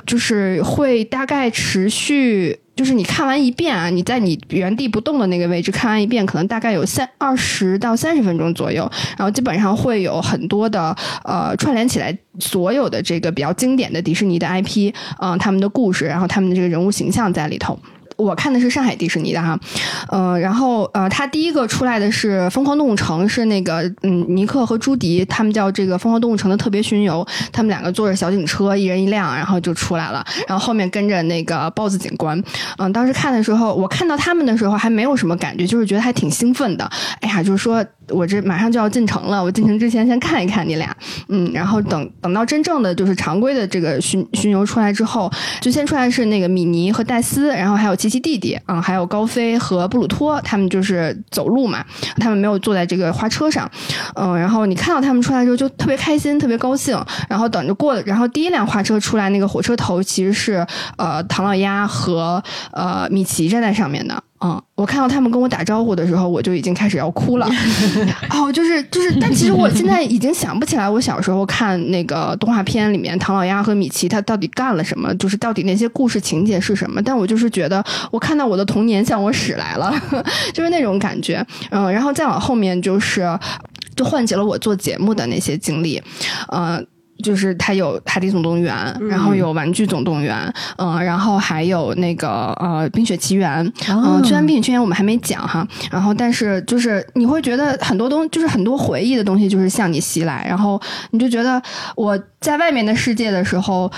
[0.07, 8.91] 就是会大概持续，就是你看完一遍啊，你在你原地不动的那个位置看完一遍，可能大概有三二十到三十分钟左右。
[9.17, 10.95] 然后基本上会有很多的
[11.25, 17.79] 呃串联起来所有的这个比较经典的迪士尼的 IP，嗯，他们的故事，然后他们的这个人物形象在里头。
[18.19, 19.59] 我看的是上海迪士尼的哈，
[20.09, 32.43] 呃，然后呃，它第一个出来的是《疯狂动物城》，是那个嗯，尼克和朱迪他们叫这个《疯狂动物城》的特别巡游，他们两个坐着小警车，一人一辆，然后就出来了，然后后面跟着那个豹子警官，
[32.79, 36.91] 嗯，当时看的时候，我看到他们的时候还没有什么感觉，就是觉得还挺兴奋的，
[37.21, 37.87] 哎呀，就是说。
[38.11, 40.97] 我这马上就要进城了，我进城之前先看一看你俩，
[41.29, 51.85] 嗯，然后等等到真正的就是常规的这个巡巡游出来之后，就先出来是那个米妮和戴斯，然后还有其奇奇弟弟，嗯，还有高飞和布鲁托，他们就是走路嘛，
[52.17, 53.71] 他们没有坐在这个花车上，
[54.15, 56.99] 嗯，然后你看到他们出来之后就特别开心，特别高兴，
[57.29, 62.43] 然后等着过，然后第一辆花车出来，那个火车头其实是呃唐老鸭和
[62.73, 64.23] 呃米奇站在上面的。
[64.41, 67.49] 嗯，我看到他们跟我打招呼的时候，我就已经开始要哭了。
[68.31, 77.03] 哦，就是就是，但其实我现在已经想不起来我小时候看那个动画片里面唐老鸭和米奇他到底干了什么，就是到底那些故事情节是什么。
[77.03, 79.93] 但我就是觉得，我看到我的童年向我驶来了，
[80.55, 81.45] 就是那种感觉。
[81.71, 83.27] 嗯，然后再往后面就是，
[83.97, 86.01] 就唤起了我做节目的那些经历。
[86.53, 86.87] 嗯。
[87.23, 88.75] 就是它有《海底总动员》，
[89.07, 90.37] 然后有《玩具总动员》，
[90.77, 93.67] 嗯，然后还有那个呃《冰雪奇缘》。
[93.89, 101.61] 嗯，虽然《冰雪奇缘》我们还没讲哈，然后但是就是你会觉得很多东，就是很多回忆的东西，就是向你袭来，然后你就觉得
[101.97, 103.91] 我在外面的世界的时候。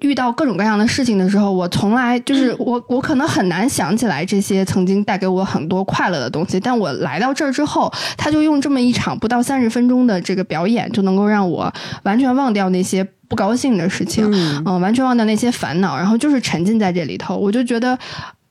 [0.00, 11.72] 遇到各种各样的事情的时候，我从来就是我我可能很难想起来这些曾经带给我很多快乐的东西，但我来到这儿之后，他就用这么一场不到三十分钟的这个表演，就能够让我
[12.04, 14.24] 完全忘掉那些不高兴的事情，
[14.64, 17.98] 嗯、完全忘掉那些烦恼，然后就是沉浸在这里头，我就觉得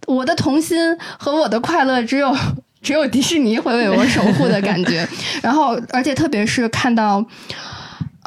[0.05, 0.77] 我的童心
[1.17, 2.35] 和我的快乐只有。
[2.79, 5.05] 只有迪士尼会为我守护的感觉，
[5.41, 7.25] 然后而且特别是看到。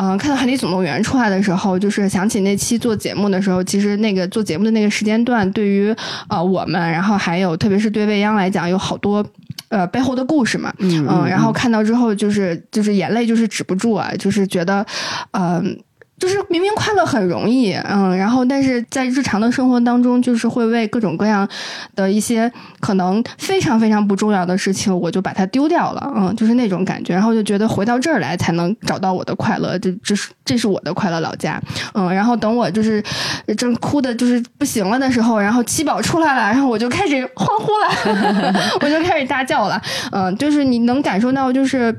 [0.02, 5.94] 嗯，看到《海底总动员》出来的时候，就是想起那期做节目的时候，其实那个做节目的那个时间段，对于
[6.30, 9.22] 呃我们，然后还有特别是对未央来讲，有好多
[9.68, 10.72] 呃背后的故事嘛。
[10.78, 11.28] 嗯嗯。
[11.28, 14.86] 然后看到之后，就是就是眼泪就是止不住啊，就是觉得，
[15.32, 15.78] 嗯。
[16.20, 21.48] 就是明明快乐很容易，嗯，然后但是在日常的生活当中，就是会为各种各样
[21.96, 31.58] 的一些可能非常非常不重要的事情，我就把它丢掉了，嗯，就是那种感觉，然后就觉得回到这儿来才能找到我的快乐，这这是这是我的快乐老家，
[31.94, 33.02] 嗯，然后等我就是
[33.56, 39.80] 正哭的就是不行了的时候，然后七宝出来了，然后我就开始欢呼了， 我就开始大叫了，
[40.12, 41.98] 嗯，就是你能感受到就是。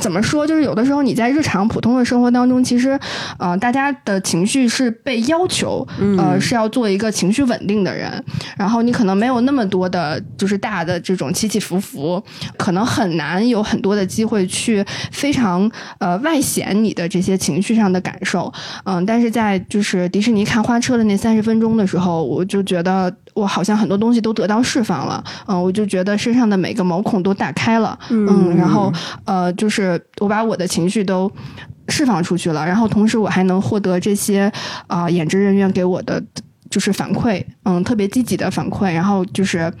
[0.00, 0.46] 怎么说？
[0.46, 2.98] 就是有的时候你在日常普通的生活当中，其实，
[3.38, 5.86] 呃，大家的情绪是被要求，
[6.18, 8.10] 呃，是要做一个情绪稳定的人。
[8.56, 12.22] 然后你可能没有那么多的，就是大的这种起起伏伏，
[12.56, 18.52] 可能很难有很多的机会去非常呃外显你的这些情绪上的感受。
[18.84, 23.14] 嗯，但是在就是迪士尼看花车的那三十分钟的时候，我就觉得。
[23.34, 28.92] 我好像很多东西都得到释放了，嗯，我就觉得身上的每个毛孔都打开了，嗯，然后
[29.24, 31.30] 呃，就是我把我的情绪都
[31.88, 34.50] 释放出去了，然后同时我还能获得这些
[34.86, 36.22] 啊演职人员给我的
[36.68, 39.72] 就是反馈，嗯，特别积极的反馈，然后就是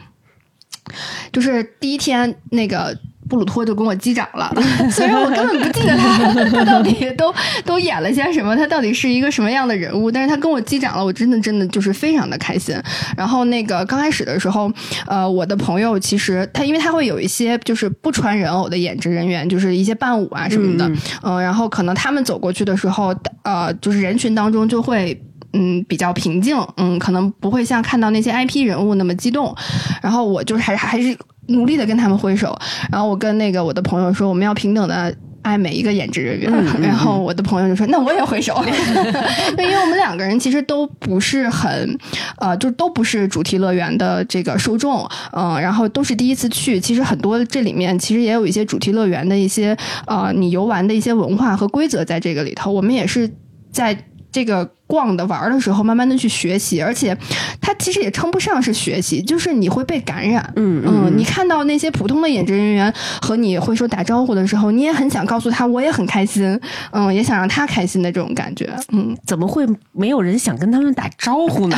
[1.32, 2.96] 就是第一天那个。
[3.30, 4.52] 布鲁托就跟我击掌了，
[4.90, 7.32] 虽然我根本不记得他他到底都
[7.64, 12.76] 都演了些什么，他到底是一个什么样的人物，但是他跟我击掌了，我真的真的就是非常的开心。
[13.16, 14.70] 然后那个刚开始的时候，
[15.06, 20.90] 呃，我的朋友其实他因为他会有一些就是不穿人偶的演职人员，就是一些伴舞啊什么的，
[21.22, 23.14] 嗯，然后可能他们走过去的时候，
[23.44, 25.16] 呃，就是人群当中就会
[25.52, 29.54] 嗯比较平静，嗯，可能不会像看到那些 IP 人物那么激动。
[30.02, 31.16] 然后我就是还还是。
[31.50, 32.56] 努力的跟他们挥手，
[32.90, 36.50] 然后我跟那个我的朋友说，我们要平等的爱每一个演职人员。
[36.80, 38.62] 然后我的朋友就说，那我也挥手。
[39.58, 41.98] 因为我们两个人其实都不是很，
[42.38, 46.78] 呃，就都不是主题乐园的这个受众，嗯，然后都是第一次去。
[46.80, 49.76] 其实很多这里面其实也有一些主题乐园的一些，
[50.06, 52.70] 呃，你游玩的一些文化和规则在这个里头。
[52.70, 53.30] 我们也是
[53.72, 53.96] 在。
[54.32, 57.16] 这个逛的玩的时候，慢慢的去学习，而且
[57.60, 60.52] 它其实也称不上是学习，就是你会被感染。
[60.56, 66.58] 嗯嗯，你看到那些普通的演职人员和你会说打招呼的时候，你也很想告诉他，我也很开心。
[66.92, 68.68] 嗯，也想让他开心的这种感觉。
[68.92, 71.76] 嗯，怎么会没有人想跟他们打招呼呢？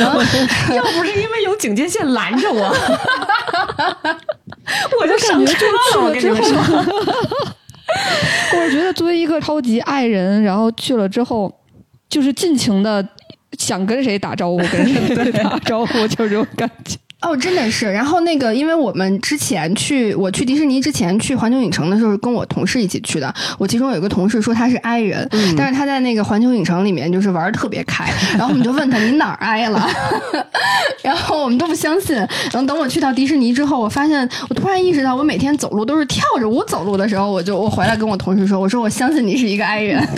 [0.00, 2.62] 要不是因为有警戒线拦着我，
[5.00, 6.04] 我就上车了。
[6.04, 7.55] 我跟你们说。
[8.58, 11.52] 我觉得作为一个超级爱人，然后去了之后，
[12.08, 13.06] 就是尽情的
[13.58, 16.96] 想跟谁打招呼，跟谁打招呼，就这种感觉。
[17.26, 17.90] 哦，真的是。
[17.90, 23.34] 然后那个，因为我们之前去，我去迪士尼之前去环球影城的时候，跟我同事一起去的。
[23.58, 28.08] 我其中有一个同事说他是 I 人，但是他在那个环球影城里面就是玩的特别开。
[28.38, 29.84] 然后我们就问他你哪儿 I 了？
[31.02, 32.14] 然后我们都不相信。
[32.14, 40.08] 然后等我去到迪士尼之后，我发现我突然意识到，我每天走路都是跳着舞走路的时候，我就我回来跟我同事说，我说我相信你是一个 I 人。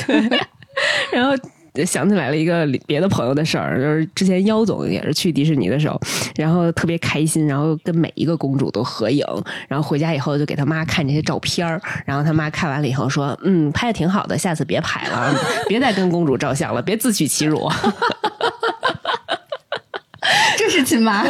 [1.11, 1.35] 然后。
[1.79, 5.99] 就想起来了一个别的朋友的事儿，就是之前妖总也是去迪士尼的时候，
[6.37, 9.25] 然后特别开心，然后跟每一个公主都合影，
[9.69, 15.33] 然后回家以后就给他妈看这些照片儿，然后他妈看完了以后说：“嗯，拍的挺好的，下次别拍了，
[15.69, 17.69] 别再跟公主照相了，别自取其辱。
[20.59, 21.25] ”这是亲妈。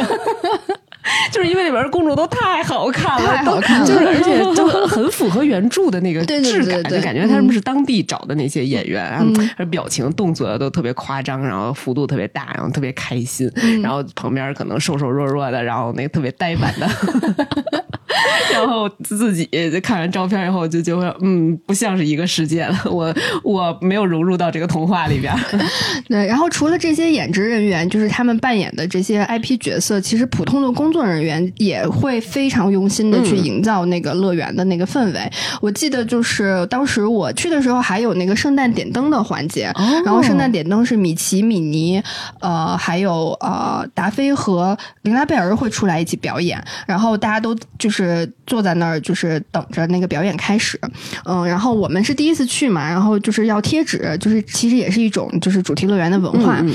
[1.31, 9.21] 就是因为里边的公主都太好看了，太好看了，就是 而且就很符合原著的那个质感，就感觉他们是当地找的那些演员，
[9.57, 13.51] 而表情动作都特别夸张，然后幅度特别大，然后特别开心，
[13.81, 16.89] 然后旁边可能瘦瘦弱弱的，然后那个特别呆板的。
[18.51, 19.45] 然后自己
[19.81, 22.81] 看完照片以后就就会嗯，不像是一个世界了。
[22.85, 25.33] 我我没有融入到这个童话里边。
[26.09, 35.31] 对，然后除了这些演职人员，就是他们扮演的这些 IP 角色，其实普通的工作人员也会非常用心的去营造那个乐园的那个氛围。
[35.61, 39.71] 我记得就是当时我去的时候，还有那个圣诞点灯的环节。
[40.03, 42.01] 然后圣诞点灯是米奇、米妮，
[42.41, 46.59] 呃，还有呃达菲和琳拉贝尔会出来一起表演。
[46.87, 47.98] 然后大家都就是。
[47.99, 50.79] 就是坐在那儿，就是等着那个表演开始。
[51.25, 56.59] 嗯，然后我们是第一次去嘛，然后就是要贴纸，就是其实也是一种就是主题乐园的文化。
[56.61, 56.73] 嗯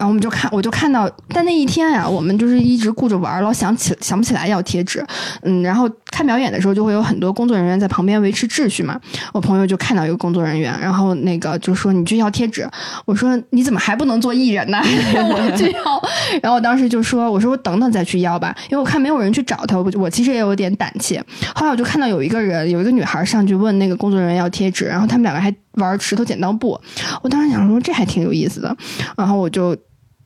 [0.00, 5.04] 然后我们就看，我就看到，但那一天呀、我们就是一直顾着玩儿，老想起想不起来要贴纸。
[5.42, 8.98] 嗯，然后看表演的时候，就会有很多工作人员在旁边维持秩序嘛。
[9.34, 12.66] 我朋友就看到一个工作人员，然后那个就说：“你去要贴纸。”
[13.04, 14.80] 我说：“你怎么还不能做艺人呢？
[14.80, 16.02] 我就要。”
[16.42, 21.22] 然后我当时就说：“我说我等等再去要吧，因为我看没有人去找他，我我其实也有点胆怯。
[21.54, 26.80] 后来我就看到有一个人，有一个女孩上去问那个工作人员要贴纸，然后他们两个还玩石头剪刀布。
[27.20, 28.74] 我当时想说这还挺有意思的，
[29.18, 29.76] 然后我就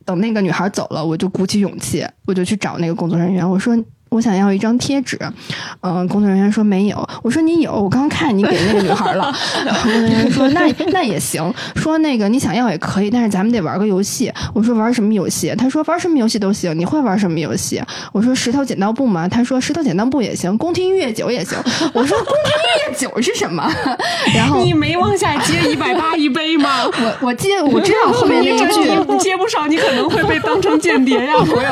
[0.05, 3.77] 等那个女孩走了，我就鼓起勇气，我就去找那个工作人员，我说。
[4.15, 5.19] 我想要一张贴纸，
[5.81, 9.35] 嗯、工作人员说没有，我说你有，我刚看你给那个女孩了，
[9.83, 14.33] 工作人员说那那也行，说那个你想要也可以，但是咱们得玩个游戏。
[14.55, 15.53] 我说玩什么游戏？
[15.59, 17.83] 他说玩什么游戏都行，你会玩什么游戏？
[18.13, 19.27] 我说石头剪刀布吗？
[19.29, 21.59] 他说石头剪刀布也行，宫廷乐酒也行。
[21.93, 23.69] 我说宫廷乐酒是什么？
[24.33, 26.85] 然后你没往下接一百八一杯吗？
[26.87, 31.71] 我我记得我知道后面那一句，你接不上，你可能会被当成间谍呀，朋友。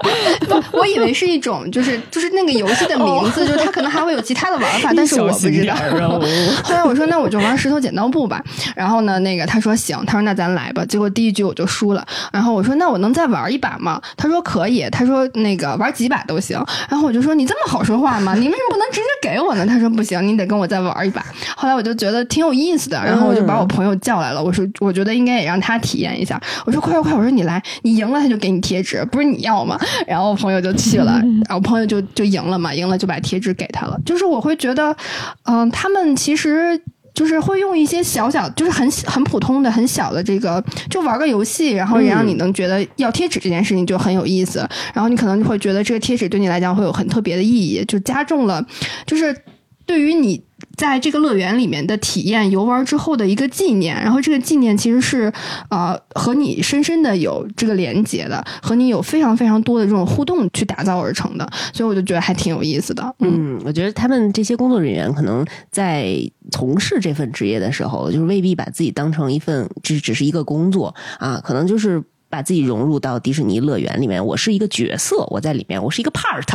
[0.48, 5.74] 不，我以为是一种，就是就是那个游戏的名字，就是它可能还会有其他的玩法， 但是我不知道。
[6.62, 8.42] 后来我说那我就玩石头剪刀布吧。
[8.74, 10.84] 然后呢，那个他说行，他说那咱来吧。
[10.86, 12.06] 结果第一局我就输了。
[12.32, 14.00] 然后我说那我能再玩一把吗？
[14.16, 14.88] 他说可以。
[14.90, 16.62] 他说那个玩几把都行。
[16.88, 18.34] 然后我就说你这么好说话吗？
[18.34, 19.66] 你为什么不能直接给我呢？
[19.66, 21.24] 他说不行，你得跟我再玩一把。
[21.56, 26.40] 后来我就觉得挺有意思的，然后我就把我朋友叫来了，我说我觉得应该也让他体验一下。
[26.64, 29.78] 我说快快快，我说你来，你赢了他就给你贴纸，不是你要吗？
[30.06, 33.98] 然后我朋友就去了，然后朋友就就赢了嘛，赢了就把贴纸给他了。
[34.04, 34.96] 就是我会觉得，
[35.44, 36.80] 嗯、他们其实。
[37.12, 48.64] 就是会用一些小小，就是很很普通的、很小的这个，就玩个游戏，然后也让你能觉得要贴纸这件事情就很有意思，然后你可能会觉得这个贴纸对你来讲会有很特别的意义，就加重了，
[49.06, 49.36] 就是
[49.84, 50.40] 对于你
[50.80, 55.30] 在这个乐园里面的体验、游玩之后的一个纪念，然后这个纪念其实是
[55.68, 63.02] 呃和你深深的有这个连接的，和你有非常非常多的这种互动去打造而成的，所以我就觉得还挺有意思的。
[63.18, 66.16] 嗯，嗯，我觉得他们这些工作人员可能在
[66.50, 72.02] 从事这份职业的时候，就是未必把自己当成一份只只是一个工作啊，可能就是。
[72.30, 76.46] 把自己融入到迪士尼乐园里面，我是一个角色，我在里面，我是一个 part，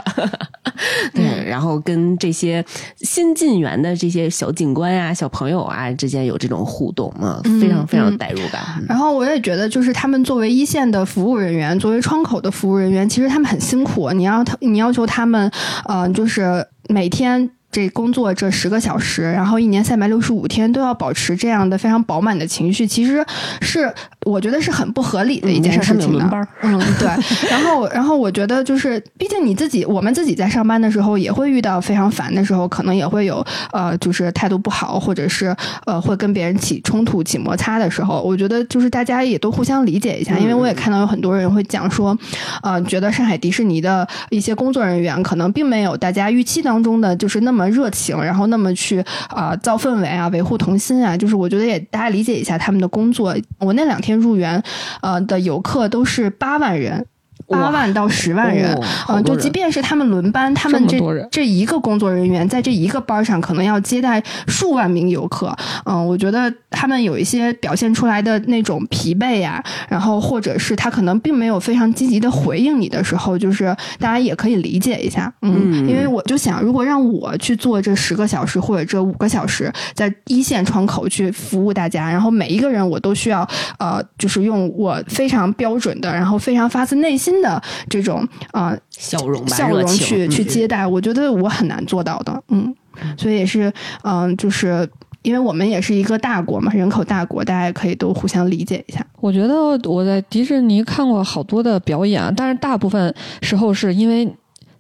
[1.14, 2.64] 对，然后跟这些
[2.98, 8.64] 新进园的这些小警官啊、小朋友啊之间有这种互动啊，非常非常有代入感。
[8.80, 14.10] 嗯然后我也觉得，就是他们作为一线的服务人员，作为窗口的服务人员，其实他们很辛苦。
[14.12, 15.52] 你要他，你要求他们，
[15.86, 17.52] 呃，就是每天。
[17.76, 23.22] 这工作这十个小时，然后一年三百六十五天都要保持这样的非常饱满的情绪，其实
[23.60, 23.94] 是
[24.26, 26.18] 我觉得是很不合理的一件事情
[26.62, 27.10] 嗯，对。
[27.52, 35.54] 然后，然后我觉得就是，毕竟你自己，我们自己在上班的时候也会遇到非常烦的时候，可能也会有呃，就是态度不好，或者是
[35.86, 38.22] 呃，会跟别人起冲突、起摩擦的时候。
[38.22, 42.18] 我觉得就是大家也都互相理解一下，因为我也看到有很多人会讲说，
[42.64, 51.16] 呃，觉得上海迪士尼的一些工作人员可能并没有大家预期当中的就是那么热情，然后那么去啊、造氛围啊、维护童心啊。
[51.16, 53.36] 就是我觉得也大家理解一下他们的工作。
[53.60, 54.62] 我那两天入园
[55.02, 57.06] 呃的游客都是八万人。
[57.48, 58.78] 八万到十万人，
[59.08, 61.00] 嗯、就即便是他们轮班，他们这
[61.32, 73.66] 这一个工作人员在这一个班上可能要接待数万名游客，嗯，我觉得他们有一些表现出来的那种疲惫呀、然后或者是他可能并没有非常积极的回应你的时候，就是
[74.00, 75.88] 大家也可以理解一下，嗯，嗯。
[75.88, 92.74] 因为我就想，如果让我去做这十个小时或者这五个小时，在一线窗口去服务大家，然后每一个人我都需要呃，就是用我非常标准的，然后非常发自内心的这种啊、呃笑容吧，笑容去去嗯接待，我觉得我很难做到的，嗯，
[93.18, 93.72] 所以也是，
[94.04, 94.88] 嗯、就是
[95.22, 99.06] 因为我们也是一个大国嘛，人口大国，大家也可以都互相理解一下。
[99.20, 99.56] 我觉得
[99.90, 104.28] 我在迪士尼看过好多的表演，但是大部分时候是因为。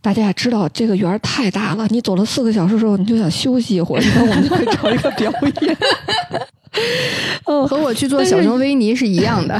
[0.01, 5.77] 大家也知道这个园儿太大了，你走了四个小时之后，你就想休息一会儿， 然后我们就会找一个表演。
[7.45, 9.59] 嗯， 和我去做小熊维尼是一样的，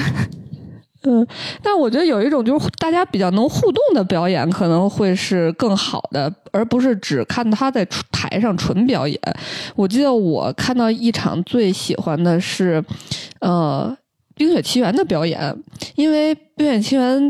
[1.06, 1.26] 嗯，
[1.62, 9.20] 但我觉得有一种就是大家比较能互动的表演，可能会是更好的，而不是只看他在台上纯表演。
[9.76, 12.84] 我记得我看到一场最喜欢的是，
[13.40, 13.96] 呃，
[14.36, 15.56] 《冰雪奇缘》的表演，
[15.96, 17.22] 因为《冰雪奇缘》。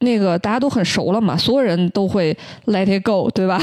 [0.00, 2.36] 那个大家都很熟了嘛，所有人都会
[2.66, 3.58] let it go，对吧？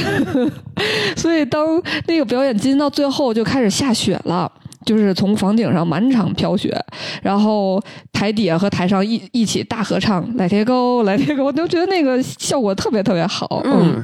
[1.15, 1.63] 所以当
[2.07, 4.51] 那个表演进行到最后，就开始下雪了，
[4.85, 6.75] 就是从房顶上满场飘雪，
[7.21, 13.61] 然后台底下和台上一一起大合唱《Let It Go》，《Let It Go》，我就觉得那个效果特别特别好。
[13.63, 14.03] 嗯，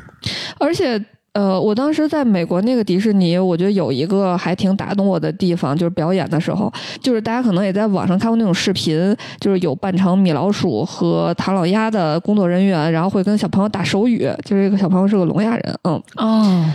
[0.59, 1.03] 而且
[1.33, 16.65] 呃，我当时在美国那个迪士尼，我觉得有一个还挺打动我的地方，就是表演的时候，就是大家可能也在网上看过那种视频，就是有扮成米老鼠和唐老鸭的工作人员，然后会跟小朋友打手语，就是一个小朋友是个聋哑人，嗯，哦，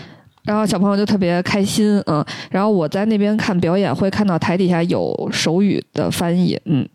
[0.44, 6.88] 然后小朋友就特别开心，嗯，然后我在那边看表演，会看到台底下有手语的翻译，嗯，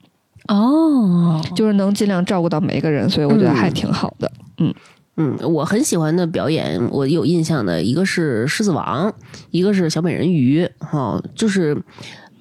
[0.48, 4.74] 哦，就是能尽量照顾到每一个人，所以我觉得还挺好的，嗯。
[5.20, 9.10] 嗯，我很喜欢的表演，我有印象的一个是《狮子王》，
[9.50, 10.64] 一个是《小美人鱼》。
[10.78, 11.76] 哈，就是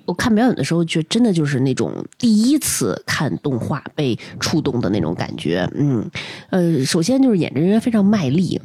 [0.05, 5.67] 我看表演的时候，就真的就是那种第一次看动画被触动的那种感觉。
[5.75, 6.07] 嗯，
[6.51, 8.61] 呃，首先就是演职人员非常卖力，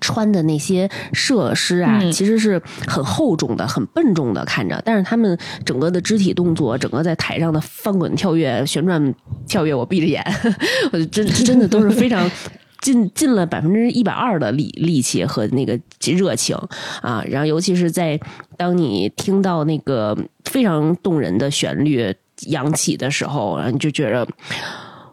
[0.00, 9.14] 穿的那些设施啊，其实是很厚重的、很笨重的，看着，但是他们整个的肢体动作，整个在台上的翻滚、跳跃、旋转、
[9.46, 10.24] 跳跃，我闭着眼，
[10.92, 12.28] 我真真的都是非常。
[12.80, 15.78] 尽尽了百分之一百二的力力气和那个
[16.16, 16.56] 热情
[17.02, 18.18] 啊，然后尤其是在
[18.56, 22.10] 当你听到那个非常动人的旋律
[22.46, 24.26] 扬起的时候，你就觉得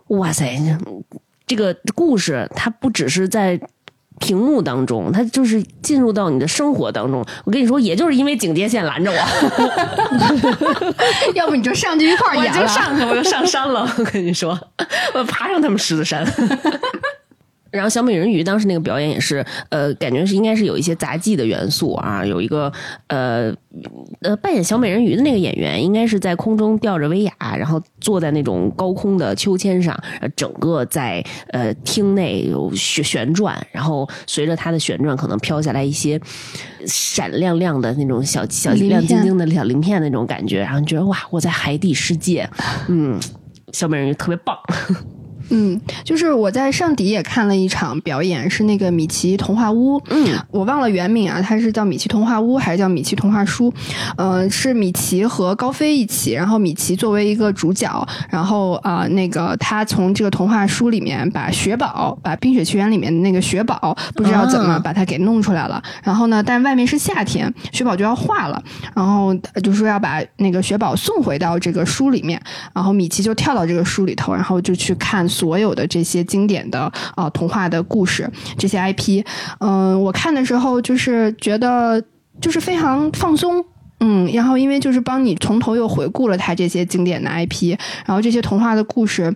[0.08, 0.58] 哇塞，
[1.46, 3.60] 这个故事它不只是在
[4.20, 7.26] 屏幕当中，它就是进入到你的生活当中。
[7.46, 9.18] 我跟你说，也就是因为警戒线拦着我，
[11.36, 13.88] 要不你就上去一块儿 演了，我就上去，我就上山了。
[13.98, 14.60] 我跟你说，
[15.14, 16.26] 我爬上他们狮子山。
[17.78, 22.72] 然后小美人鱼当时那个表演也是，呃，感觉是应该是有一些杂技的元素啊，有一个
[23.08, 23.54] 呃
[24.22, 29.98] 呃扮演小美人鱼的那个演员应该是在空中吊着威亚，然后坐在那种高空的秋千上，
[30.36, 36.20] 整个在呃厅内有旋旋转，然后随着它的旋转可能飘下来一些
[36.86, 42.50] 闪亮亮的那种小小亮晶晶的小鳞片那种感觉，然后觉得哇，我在海底世界，
[42.88, 43.20] 嗯，
[43.72, 44.58] 小美人鱼特别棒。
[45.50, 50.02] 嗯，就是我在上迪也看了一场表演，是那个米奇童话屋。
[50.10, 53.74] 嗯，我忘了原名啊，它是叫米奇童话屋还是叫米奇童话书？
[54.18, 65.82] 呃，是米奇和高飞一起，然后米奇作为一个主角，然后啊，那个他从这个童话书里面把雪宝，把《冰雪奇缘》里面的那个雪宝，不知道怎么把它给弄出来了。
[66.04, 68.62] 然后呢，但外面是夏天，雪宝就要化了，
[68.94, 69.34] 然后
[69.64, 72.42] 就说要把那个雪宝送回到这个书里面，
[72.74, 75.26] 然后米奇就跳到这个书里头，然后就去看。
[75.38, 78.28] 所有的这些经典的啊童话的故事，
[78.58, 79.24] 这些 IP，
[79.60, 82.02] 嗯，我看的时候就是觉得
[82.42, 83.64] 就是非常放松，
[84.00, 89.32] 嗯，然后因为就是帮你从头又回顾了他这些经典的 IP，然后这些童话的故事，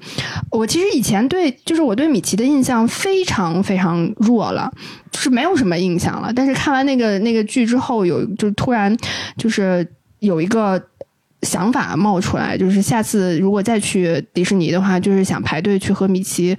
[0.50, 4.72] 我其实以前对就是我对米奇的印象非常非常弱了，
[5.12, 6.34] 就是没有什么印象了。
[6.36, 8.98] 但是看完那个那个剧之后，有就突然
[9.38, 9.88] 就是
[10.20, 10.82] 有一个。
[11.44, 16.56] 想法冒出来，就是下次如果再去迪士尼的话，就是想排队去和米奇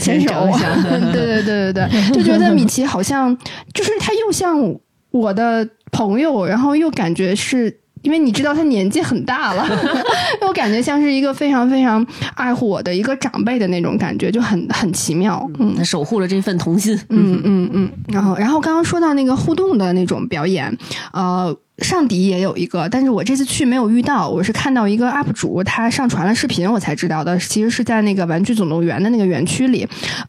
[0.00, 0.48] 牵手。
[0.82, 3.36] 对对对对对， 就觉得米奇好像
[3.72, 4.74] 就是他又像
[5.10, 9.66] 我的朋友，然后又感觉是因为你知道他年纪很大了，
[10.46, 15.44] 我感觉像是一个非常非常爱护我的一个长辈的那种感觉，就很很奇妙。
[15.58, 16.96] 嗯，他守护了这份童心。
[17.08, 17.90] 嗯嗯嗯。
[18.08, 20.78] 然后，然后刚刚说到那个互动的那种表演，
[21.12, 21.56] 呃。
[21.78, 29.84] 上迪也有一个，但是我这次去没有遇到，我是看到一个 UP 主他上传了视频，我才知道的，其实是在那个玩具总动员的那个园区里，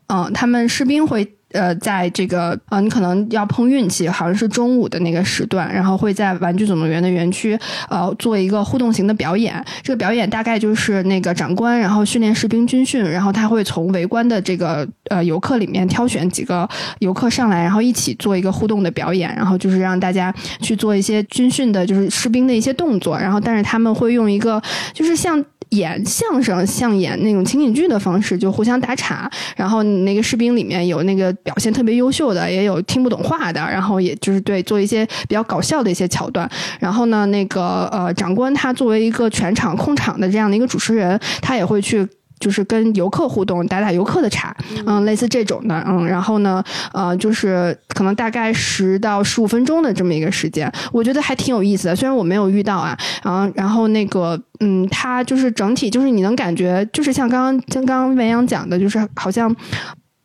[0.08, 1.36] 嗯，他们士兵会。
[1.56, 7.58] 呃，在这个呃，你可能要碰运气，好像是中午的那个时段，然后会在玩具总动员的园区，
[7.90, 9.64] 呃，做一个互动型的表演。
[9.82, 16.68] 这个表演大概就是那个长官，然后训练士兵军训，然后他会从围观的这个呃游客里面挑选几个
[17.00, 24.62] 游客上来，然后一起做一个互动的表演，然后就是让大家去做一些军训的，就是士兵的一些动作，然后但是他们会用一个
[24.94, 25.44] 就是像。
[25.76, 29.30] 演相声像演那种情景剧的方式，就互相打岔。
[29.56, 33.60] 然后那个士兵里面有那个表现特别优秀的，也有听不懂话的。
[33.62, 36.50] 然后也就是对做一些比较搞笑的一些桥段。
[36.80, 42.08] 然后呢，那个呃长官他作为一个全场控场的这样的一个主持人，他也会去。
[42.40, 44.56] 就是跟游客互动，打打游客的茶，
[44.86, 46.64] 嗯，类似这种的，嗯，然后呢，
[46.94, 51.96] 呃，就是可能大概十到十五分钟的这么一个时间，我觉得还挺有意思的。
[51.96, 59.54] 虽然我没有遇到啊，然后，然后那个，嗯，它就是整体就是你能感觉，就是像刚刚像刚刚文阳讲的，就是好像。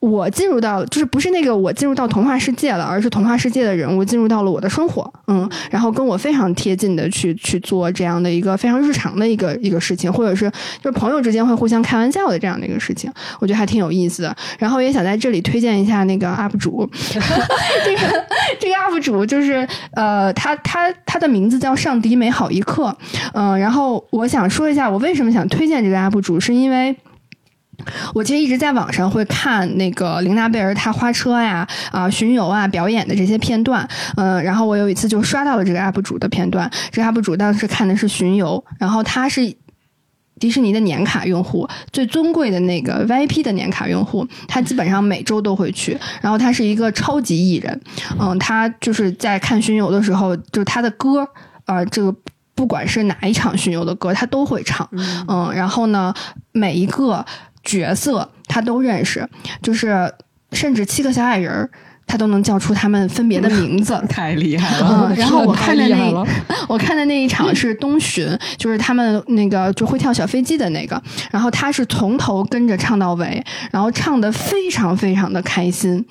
[0.01, 10.51] 我进入到就是不是那个我进入到童话世界了，而是童话世界的人物进入到了我的生活，嗯，然后跟我非常贴近的去去做这样的一个非常日常的一个一个事情，或者是
[10.83, 14.35] 就是朋友之间会互相开玩笑的这样的一个事情，我觉得还挺有意思的。
[14.59, 16.89] 然后也想在这里推荐一下那个 UP 主，
[17.85, 18.25] 这个
[18.59, 22.97] 这个 UP 主就是呃，他他他的名字叫上迪美好一刻，
[23.35, 26.97] 嗯，然后我想说一下我为什么想推荐这个 UP 主，是因为。
[28.15, 39.57] 我其实一直在网上会看那个琳娜贝儿她花车呀、啊、巡游啊、表演的这些片段，嗯、然后我有一次就刷到了这个 UP 主的片段，这个 UP 主当时看的是巡游，然后他是。
[40.39, 45.95] 迪士尼的年卡用户最尊贵的那个 VIP 的年卡用户，他基本上每周都会去。
[46.23, 47.79] 然后他是一个超级艺人，
[48.19, 51.29] 嗯，他就是在看巡游的时候，就是他的歌，
[51.67, 52.11] 呃，这个
[52.55, 54.89] 不管是哪一场巡游的歌，他都会唱，
[55.29, 56.15] 嗯，然后呢，
[56.53, 57.23] 每一个
[57.71, 59.29] 角色他都认识，
[59.63, 60.13] 就是
[60.53, 61.71] 甚至七个小矮人儿，
[62.11, 63.97] 他都能叫出他们分别的名字。
[64.09, 65.07] 太厉害了！
[65.09, 66.27] 嗯，然后我看的那
[66.67, 68.27] 我看的那一场是东巡，
[68.57, 71.01] 就是他们那个就会跳小飞机的那个，
[71.31, 76.05] 然后他是从头跟着唱到尾，然后唱的非常非常的开心，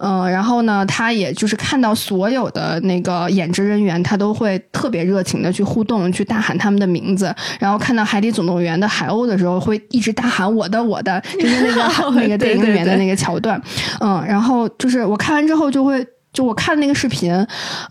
[0.00, 13.60] 嗯、然后呢，他也就是看到所有的那个演职人员，他都会特别热情的去互动，去大喊他们的名字，然后看到《海底总动员》的海鸥的时候，会一直大喊我的我的，就是那个 那个电影里面的那个桥段，
[14.00, 17.32] 嗯，然后就是我看完之后就会，就我看那个视频，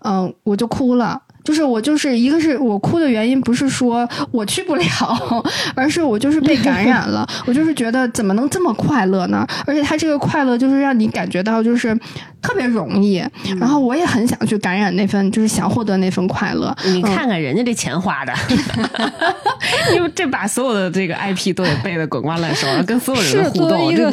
[0.04, 1.22] 嗯，我就哭了。
[1.44, 4.84] 就是我就是一个是我哭的原因不是说我去不了，
[5.76, 9.46] 而是我就是被感染了，我就是觉得怎么能这么快乐呢？
[9.66, 11.98] 而且他这个快乐就是让你感觉到就是
[12.42, 13.24] 特别容易，
[13.60, 16.76] 然后我也很想去感染那份就是想获得那份快乐。
[16.86, 18.34] 你看看人家这钱花的，
[19.96, 24.12] 因为这把所有的这个 IP 都得背的滚瓜烂熟，跟所有人的互动，作为一个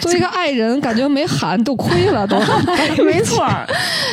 [0.00, 2.38] 作为一个爱人，感觉没喊都亏了都。
[3.04, 3.46] 没错。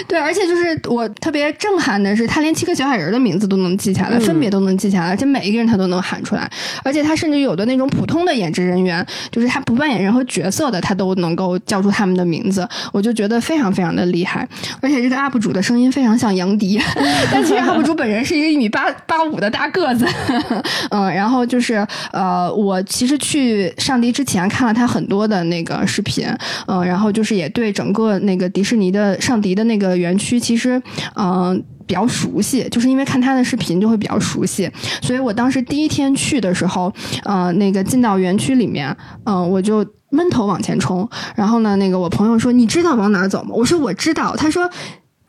[0.07, 6.49] 对，而且就是我特别震撼的是，他连七个小矮人的名字都能记下来，嗯分别都能记下来，而且每一个人他都能喊出来，
[6.83, 14.45] 而且他甚至有的那种普通的演职人员，就是他不扮演任何角色的，他都能够叫出他们的名字，我就觉得非常非常的厉害。
[14.81, 16.77] 而且这个 UP 主的声音非常像杨迪，
[17.31, 20.05] 但其实 UP 主本人是一个一米八八五的大个子，
[20.91, 21.75] 嗯，然后就是
[22.11, 26.27] 呃，我其实去上迪之前看了他很多的那个视频，
[26.67, 30.81] 嗯，然后就是也对整个那个迪士尼的上迪的那个园区，其实
[31.15, 31.63] 嗯。
[31.89, 34.71] 比较熟悉，就是因为看他的视频就会比较熟悉，
[35.01, 36.93] 所以我当时第一天去的时候，
[37.23, 41.09] 呃，那个进到园区里面，嗯、我就闷头往前冲。
[41.35, 44.69] 然后呢，那个我朋友说：“你知道往哪走吗？”我说：“我知道。”他说。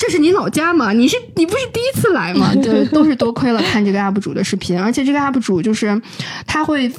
[0.03, 0.93] 这是你老家吗？
[0.95, 2.55] 你是你不是第一次来吗？
[2.55, 6.01] 对，都是多亏了看这个 UP 主的视频，而且这个 UP 主就是
[6.47, 6.91] 他会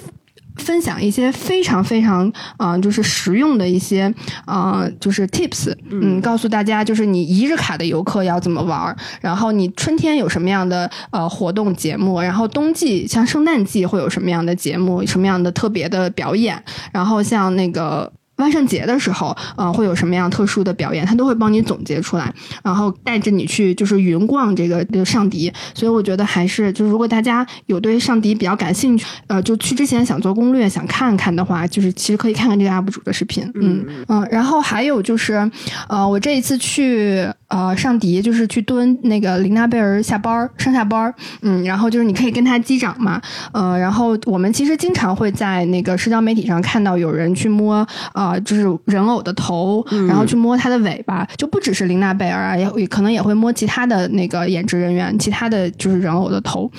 [0.61, 2.25] 分享一些非常非常
[2.57, 4.03] 啊、呃就是实用的一些
[4.45, 16.63] 啊、呃就是 tips，嗯，告诉大家就是你一日卡的游客要怎么玩儿，然后你春天有什么样的呃活动节目，然后冬季像圣诞季会有什么样的节目，什么样的特别的表演，
[16.93, 18.11] 然后像那个。
[18.41, 25.51] 万圣节的时候，呃，会有什么样特殊的表演，他都会帮你总结出来，然后带着你去就是云逛这个这个上迪。
[25.73, 35.49] 所以我觉得还是就是如果大家有对上迪比较感兴趣，呃，就去之前想做攻略想看看的话，就是其实可以看看这个 UP 主的视频，嗯嗯、然后还有就是，
[35.87, 56.71] 呃，我这一次去呃上迪就是去蹲那个琳娜贝尔下班儿上下班儿，嗯，然后就是你可以跟他击掌嘛，呃，然后我们其实经常会在那个社交媒体上看到有人去摸呃就是人偶的头，然后去摸它的尾巴，就不只是琳娜贝尔啊，也也可能也会摸其他的那个演职人员，其他的就是人偶的头，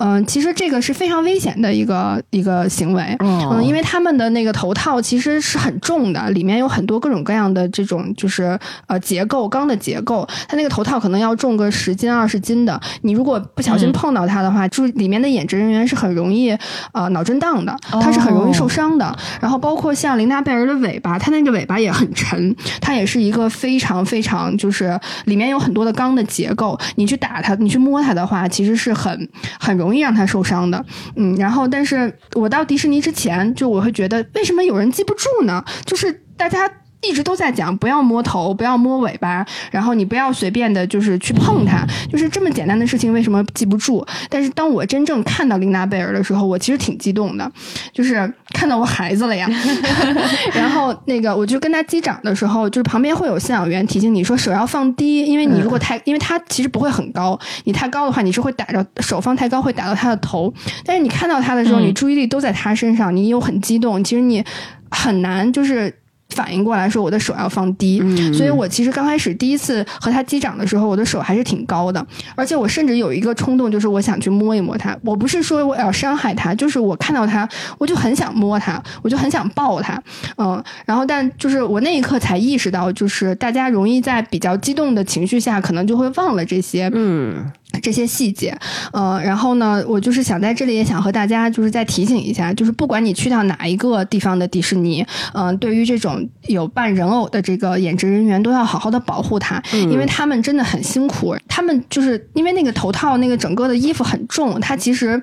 [0.00, 3.54] 嗯、其实这个是非常危险的一个一个行为，哦。
[3.54, 16.56] 嗯，因为他们的那个头套其实是很重的，里面有很多各种各样的这种就是呃结构钢的结构，它那个头套可能要重个十斤二十斤的，你如果不小心碰到它的话，就是里面的演职人员是很容易
[16.92, 19.16] 呃脑震荡的，它是很容易受伤的。
[19.40, 29.28] 然后包括像琳娜贝尔的尾尾巴，它那个尾巴也很沉，它也是一个非常非常就是里面有很多的钢的结构，你去打它，你去摸它的话，其实是很
[29.60, 30.82] 很容易让它受伤的。
[31.16, 35.62] 嗯，然后但是我到迪士尼之前，就我会觉得为什么有人记不住呢？
[35.84, 36.70] 就是大家。
[37.02, 44.04] 一直都在讲不要摸头，不要摸尾巴，然后你不要随便的，就是去碰它，就是这么简单的事情，为什么记不住？
[44.28, 47.50] 但是当我真正看到琳达贝尔的时候，我其实挺激动的，
[47.92, 49.48] 就是看到我孩子了呀。
[50.52, 60.52] 然后那个我就跟他击掌的时候，就是旁边会有饲养员提醒你说手要放低，因为你如果太，因为它其实不会很高，你太高的话，你是会打着手放太高会打到他的头。
[60.84, 64.44] 但是你看到他的时候，你注意力都在他身上，你又很激动，其实你
[64.90, 65.94] 很难就是。
[66.30, 68.00] 反应过来说我的手要放低，
[68.32, 72.04] 所以我其实刚开始第一次和他击掌的时候，我的手还是挺高的，
[72.34, 74.96] 而且我甚至有一个冲动，就是我想去摸一摸他。
[75.02, 77.48] 我不是说我要伤害他，就是我看到他，
[77.78, 80.02] 我就很想摸他，我就很想抱他，
[80.36, 87.50] 嗯，然后但就是我那一刻才意识到，就是大家容易在比较激动的情绪下，可能就会忘了这些，嗯，
[87.82, 88.56] 这些细节，
[88.92, 105.22] 呃，然后呢，我就是想在这里也想和大家就是再提醒一下，就是不管你去到哪一个地方的迪士尼，嗯、对于这种有扮人偶的这个演职人员，都要好好的保护他，因为他们真的很辛苦，他们就是因为那个头套那个整个的衣服很重，他其实。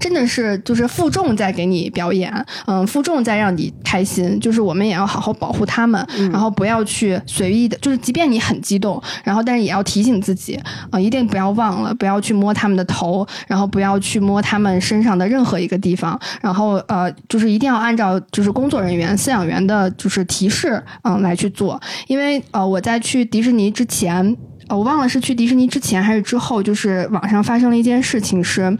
[0.00, 2.32] 真的是就是负重在给你表演，
[2.66, 10.58] 嗯，负重在让你开心，就是我们也要好好保护他们，然后不要去随意的，就是即便你很激动，然后但是也要提醒自己，
[10.90, 24.34] 啊、一定不要忘了，不要去摸他们的头，然后不要去摸他们身上的任何一个地方，然后呃，就是一定要按照就是工作人员、饲养员的就是提示，嗯，来去做，因为呃，我在去迪士尼之前。
[24.76, 28.76] 我忘了是去迪士尼之前还是之后，就是网上发生了一件事情，是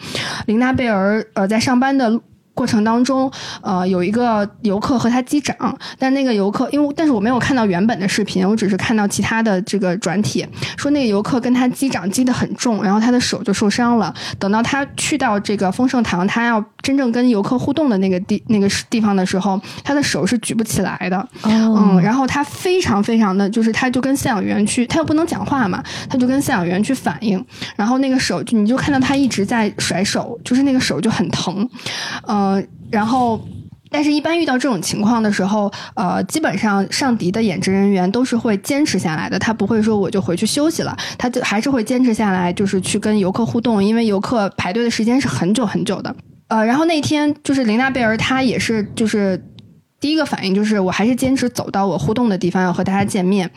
[0.47, 2.21] 琳娜贝尔呃在上班的
[2.55, 3.31] 过程当中，
[3.63, 5.55] 呃有一个游客和他击掌，
[5.99, 14.15] 但那个游客因为但是我没有看到原本的视频，我只是看到其他的这个转帖，说那个游客跟他击掌击得很重，然后他的手就受伤了。
[14.39, 21.19] 等到他去到这个丰盛堂，他要真正跟游客互动的那个地那个地方的时候，他的手是举不起来的。
[21.43, 27.43] 哦嗯，然后他非常非常的就是，他就跟饲养员去，他又不能讲话嘛，他就跟饲养员去反映，
[27.77, 31.69] 然后那个手就你就看到他一直在甩手，就是那个手就很疼，
[32.41, 33.41] 嗯，然后。
[33.93, 46.15] 但是，一般遇到这种情况的时候，呃，基本上上迪的演职人员都是会坚持下来的，他不会说我就回去休息了，他就还是会坚持下来，就是去跟游客互动，因为游客排队的时间是很久很久的。
[46.47, 49.45] 呃，然后那天就是琳娜贝尔，她也是就是
[49.99, 53.51] 第一个反应就是，我还是坚持走到我互动的地方，要和大家见面。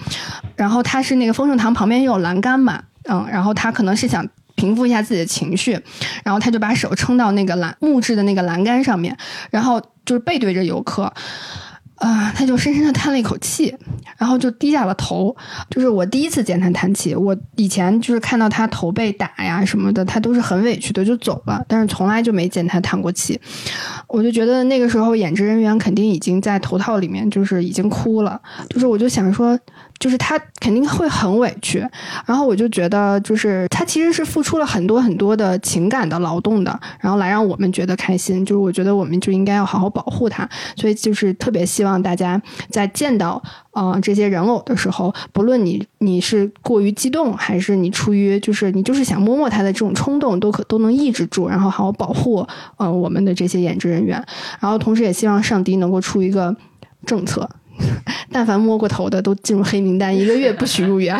[0.55, 5.79] 然后他是那个丰盛堂旁边有栏杆嘛，嗯，然后他可能是想平复一下自己的情绪，
[6.23, 9.17] 然后他就把手撑到那个栏木质的那个栏杆上面，
[9.49, 11.13] 然后就是背对着游客。
[11.95, 13.73] 啊、他就深深的叹了一口气，
[14.17, 15.33] 然后就低下了头。
[15.69, 23.39] 就是我第一次见他叹气，我以前就是看到他头被打呀什么的，他都是很委屈的就走了，但是从来就没见他叹过气。
[24.09, 28.41] 我就觉得那个时候演职人员肯定已经在头套里面，就是已经哭了。
[28.69, 29.57] 就是我就想说，
[30.03, 31.79] 就是他肯定会很委屈。
[32.25, 38.45] 然后我就觉得，就是他其实是付出了很多很多的情感的劳动的，然后来让我们觉得开心。
[38.45, 40.47] 就是我觉得我们就应该要好好保护他。
[40.75, 54.21] 所以就是特别希望大家在见到呃这些人偶的时候，不论你你是过于激动，还是你出于就是你就是想摸摸他的这种冲动，都可都能抑制住，然后好好保护呃我们的这些演职人员。
[54.59, 56.53] 然后同时也希望上迪能够出一个
[57.05, 57.49] 政策。
[58.31, 61.17] 但凡摸过头的都进入黑名单，一个月不许入园。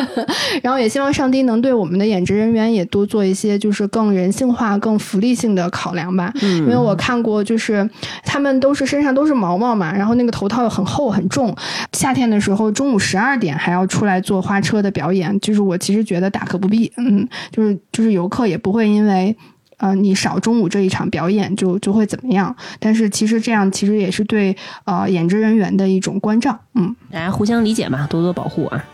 [0.62, 6.32] 然后也希望上帝能对我们的演职人员也多做一些就是更人性化、更福利性的考量吧。
[6.40, 7.88] 因为我看过，就是
[8.24, 11.54] 他们都是身上都是毛毛嘛，然后那个头套又很厚很重，
[11.92, 16.92] 夏天的时候中午十二点还要出来做花车的表演，就是我其实觉得大可不必。
[16.96, 19.36] 嗯，就是就是游客也不会因为。
[19.78, 22.54] 呃，你少中午这一场表演就就会怎么样？
[22.78, 26.94] 但是其实这样其实也是对呃演职人员的一种关照，嗯。
[27.10, 28.84] 大家互相理解嘛，多多保护啊。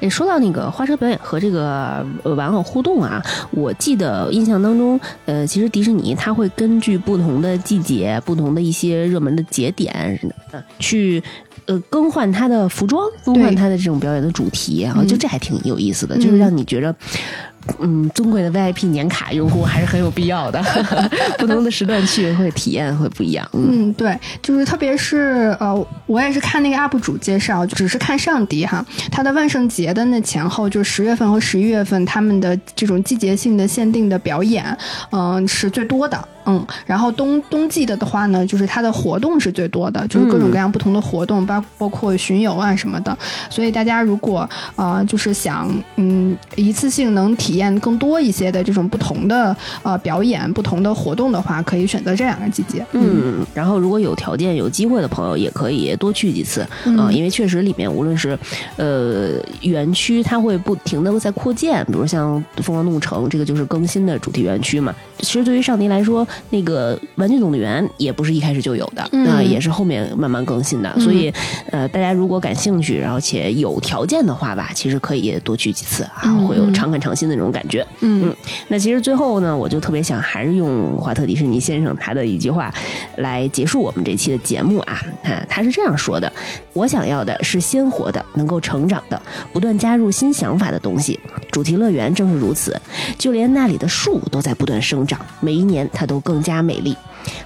[0.00, 10.18] 诶，说到那个花车表演和这个呃玩偶互动啊，我记得印象当中，呃，其实迪士尼它会根据不同的季节、不同的一些热门的节点，
[10.52, 11.22] 呃，去
[11.66, 16.90] 呃更换它的服装，更换对它的这种表演的主题啊，嗯就这还挺有意思的，就是让你觉着。
[16.90, 20.62] 嗯，嗯尊贵的 VIP 年卡用户还是很有必要的，
[21.38, 23.48] 不同的时段去会体验会不一样。
[23.52, 34.76] 嗯，对，就是特别是呃，我也是看那个 UP 主介绍，只是看上迪哈，他的万圣节的那前后，就是十月份和十一月份他们的这种季节性的限定的表演，
[35.10, 36.28] 嗯、是最多的。
[36.46, 43.16] 嗯，然后冬冬季的的话呢，就是它的活动是最多的，就是各种各样不同的活动，包包括巡游啊什么的。
[43.48, 44.46] 所以大家如果
[44.76, 52.84] 呃就是想嗯一次性能体验更多一些的这种不同的呃表演、不同的活动的话，可以选择这两个季节。
[52.92, 58.38] 嗯，然后如果有条件、有机会的朋友，也可以多去几次啊、嗯因为确实里面无论是
[58.76, 59.32] 呃
[59.62, 64.94] 园区，它会不停的在扩建，比如像疯狂动物城，这个就是更新的主题园区嘛。
[65.18, 70.98] 其实对于上迪来说，那个玩具总动员也不是一开始就有的，嗯那、也是后面慢慢更新的。
[70.98, 71.32] 所以
[71.70, 77.86] 呃，大家如果感兴趣，然后且有条件的话吧，其实可以多去几次啊，嗯会有常看常新的那种感觉。
[78.00, 78.34] 嗯
[78.68, 82.72] 那其实最后呢，我就特别想还是用华特迪士尼先生他的一句话
[83.16, 85.00] 来结束我们这期的节目啊。
[85.22, 86.32] 啊，他是这样说的
[86.72, 89.20] ：“我想要的是鲜活的、能够成长的、
[89.52, 91.18] 不断加入新想法的东西。
[91.50, 92.78] 主题乐园正是如此，
[93.18, 96.96] 就连那里的树都在不断生长，每一年它都更加美丽。”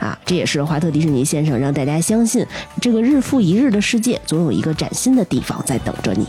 [0.00, 2.44] 啊，这也是华特迪士尼先生让大家相信，
[2.80, 6.26] 这个日复一日的世界总有一个崭新的地方在等着你。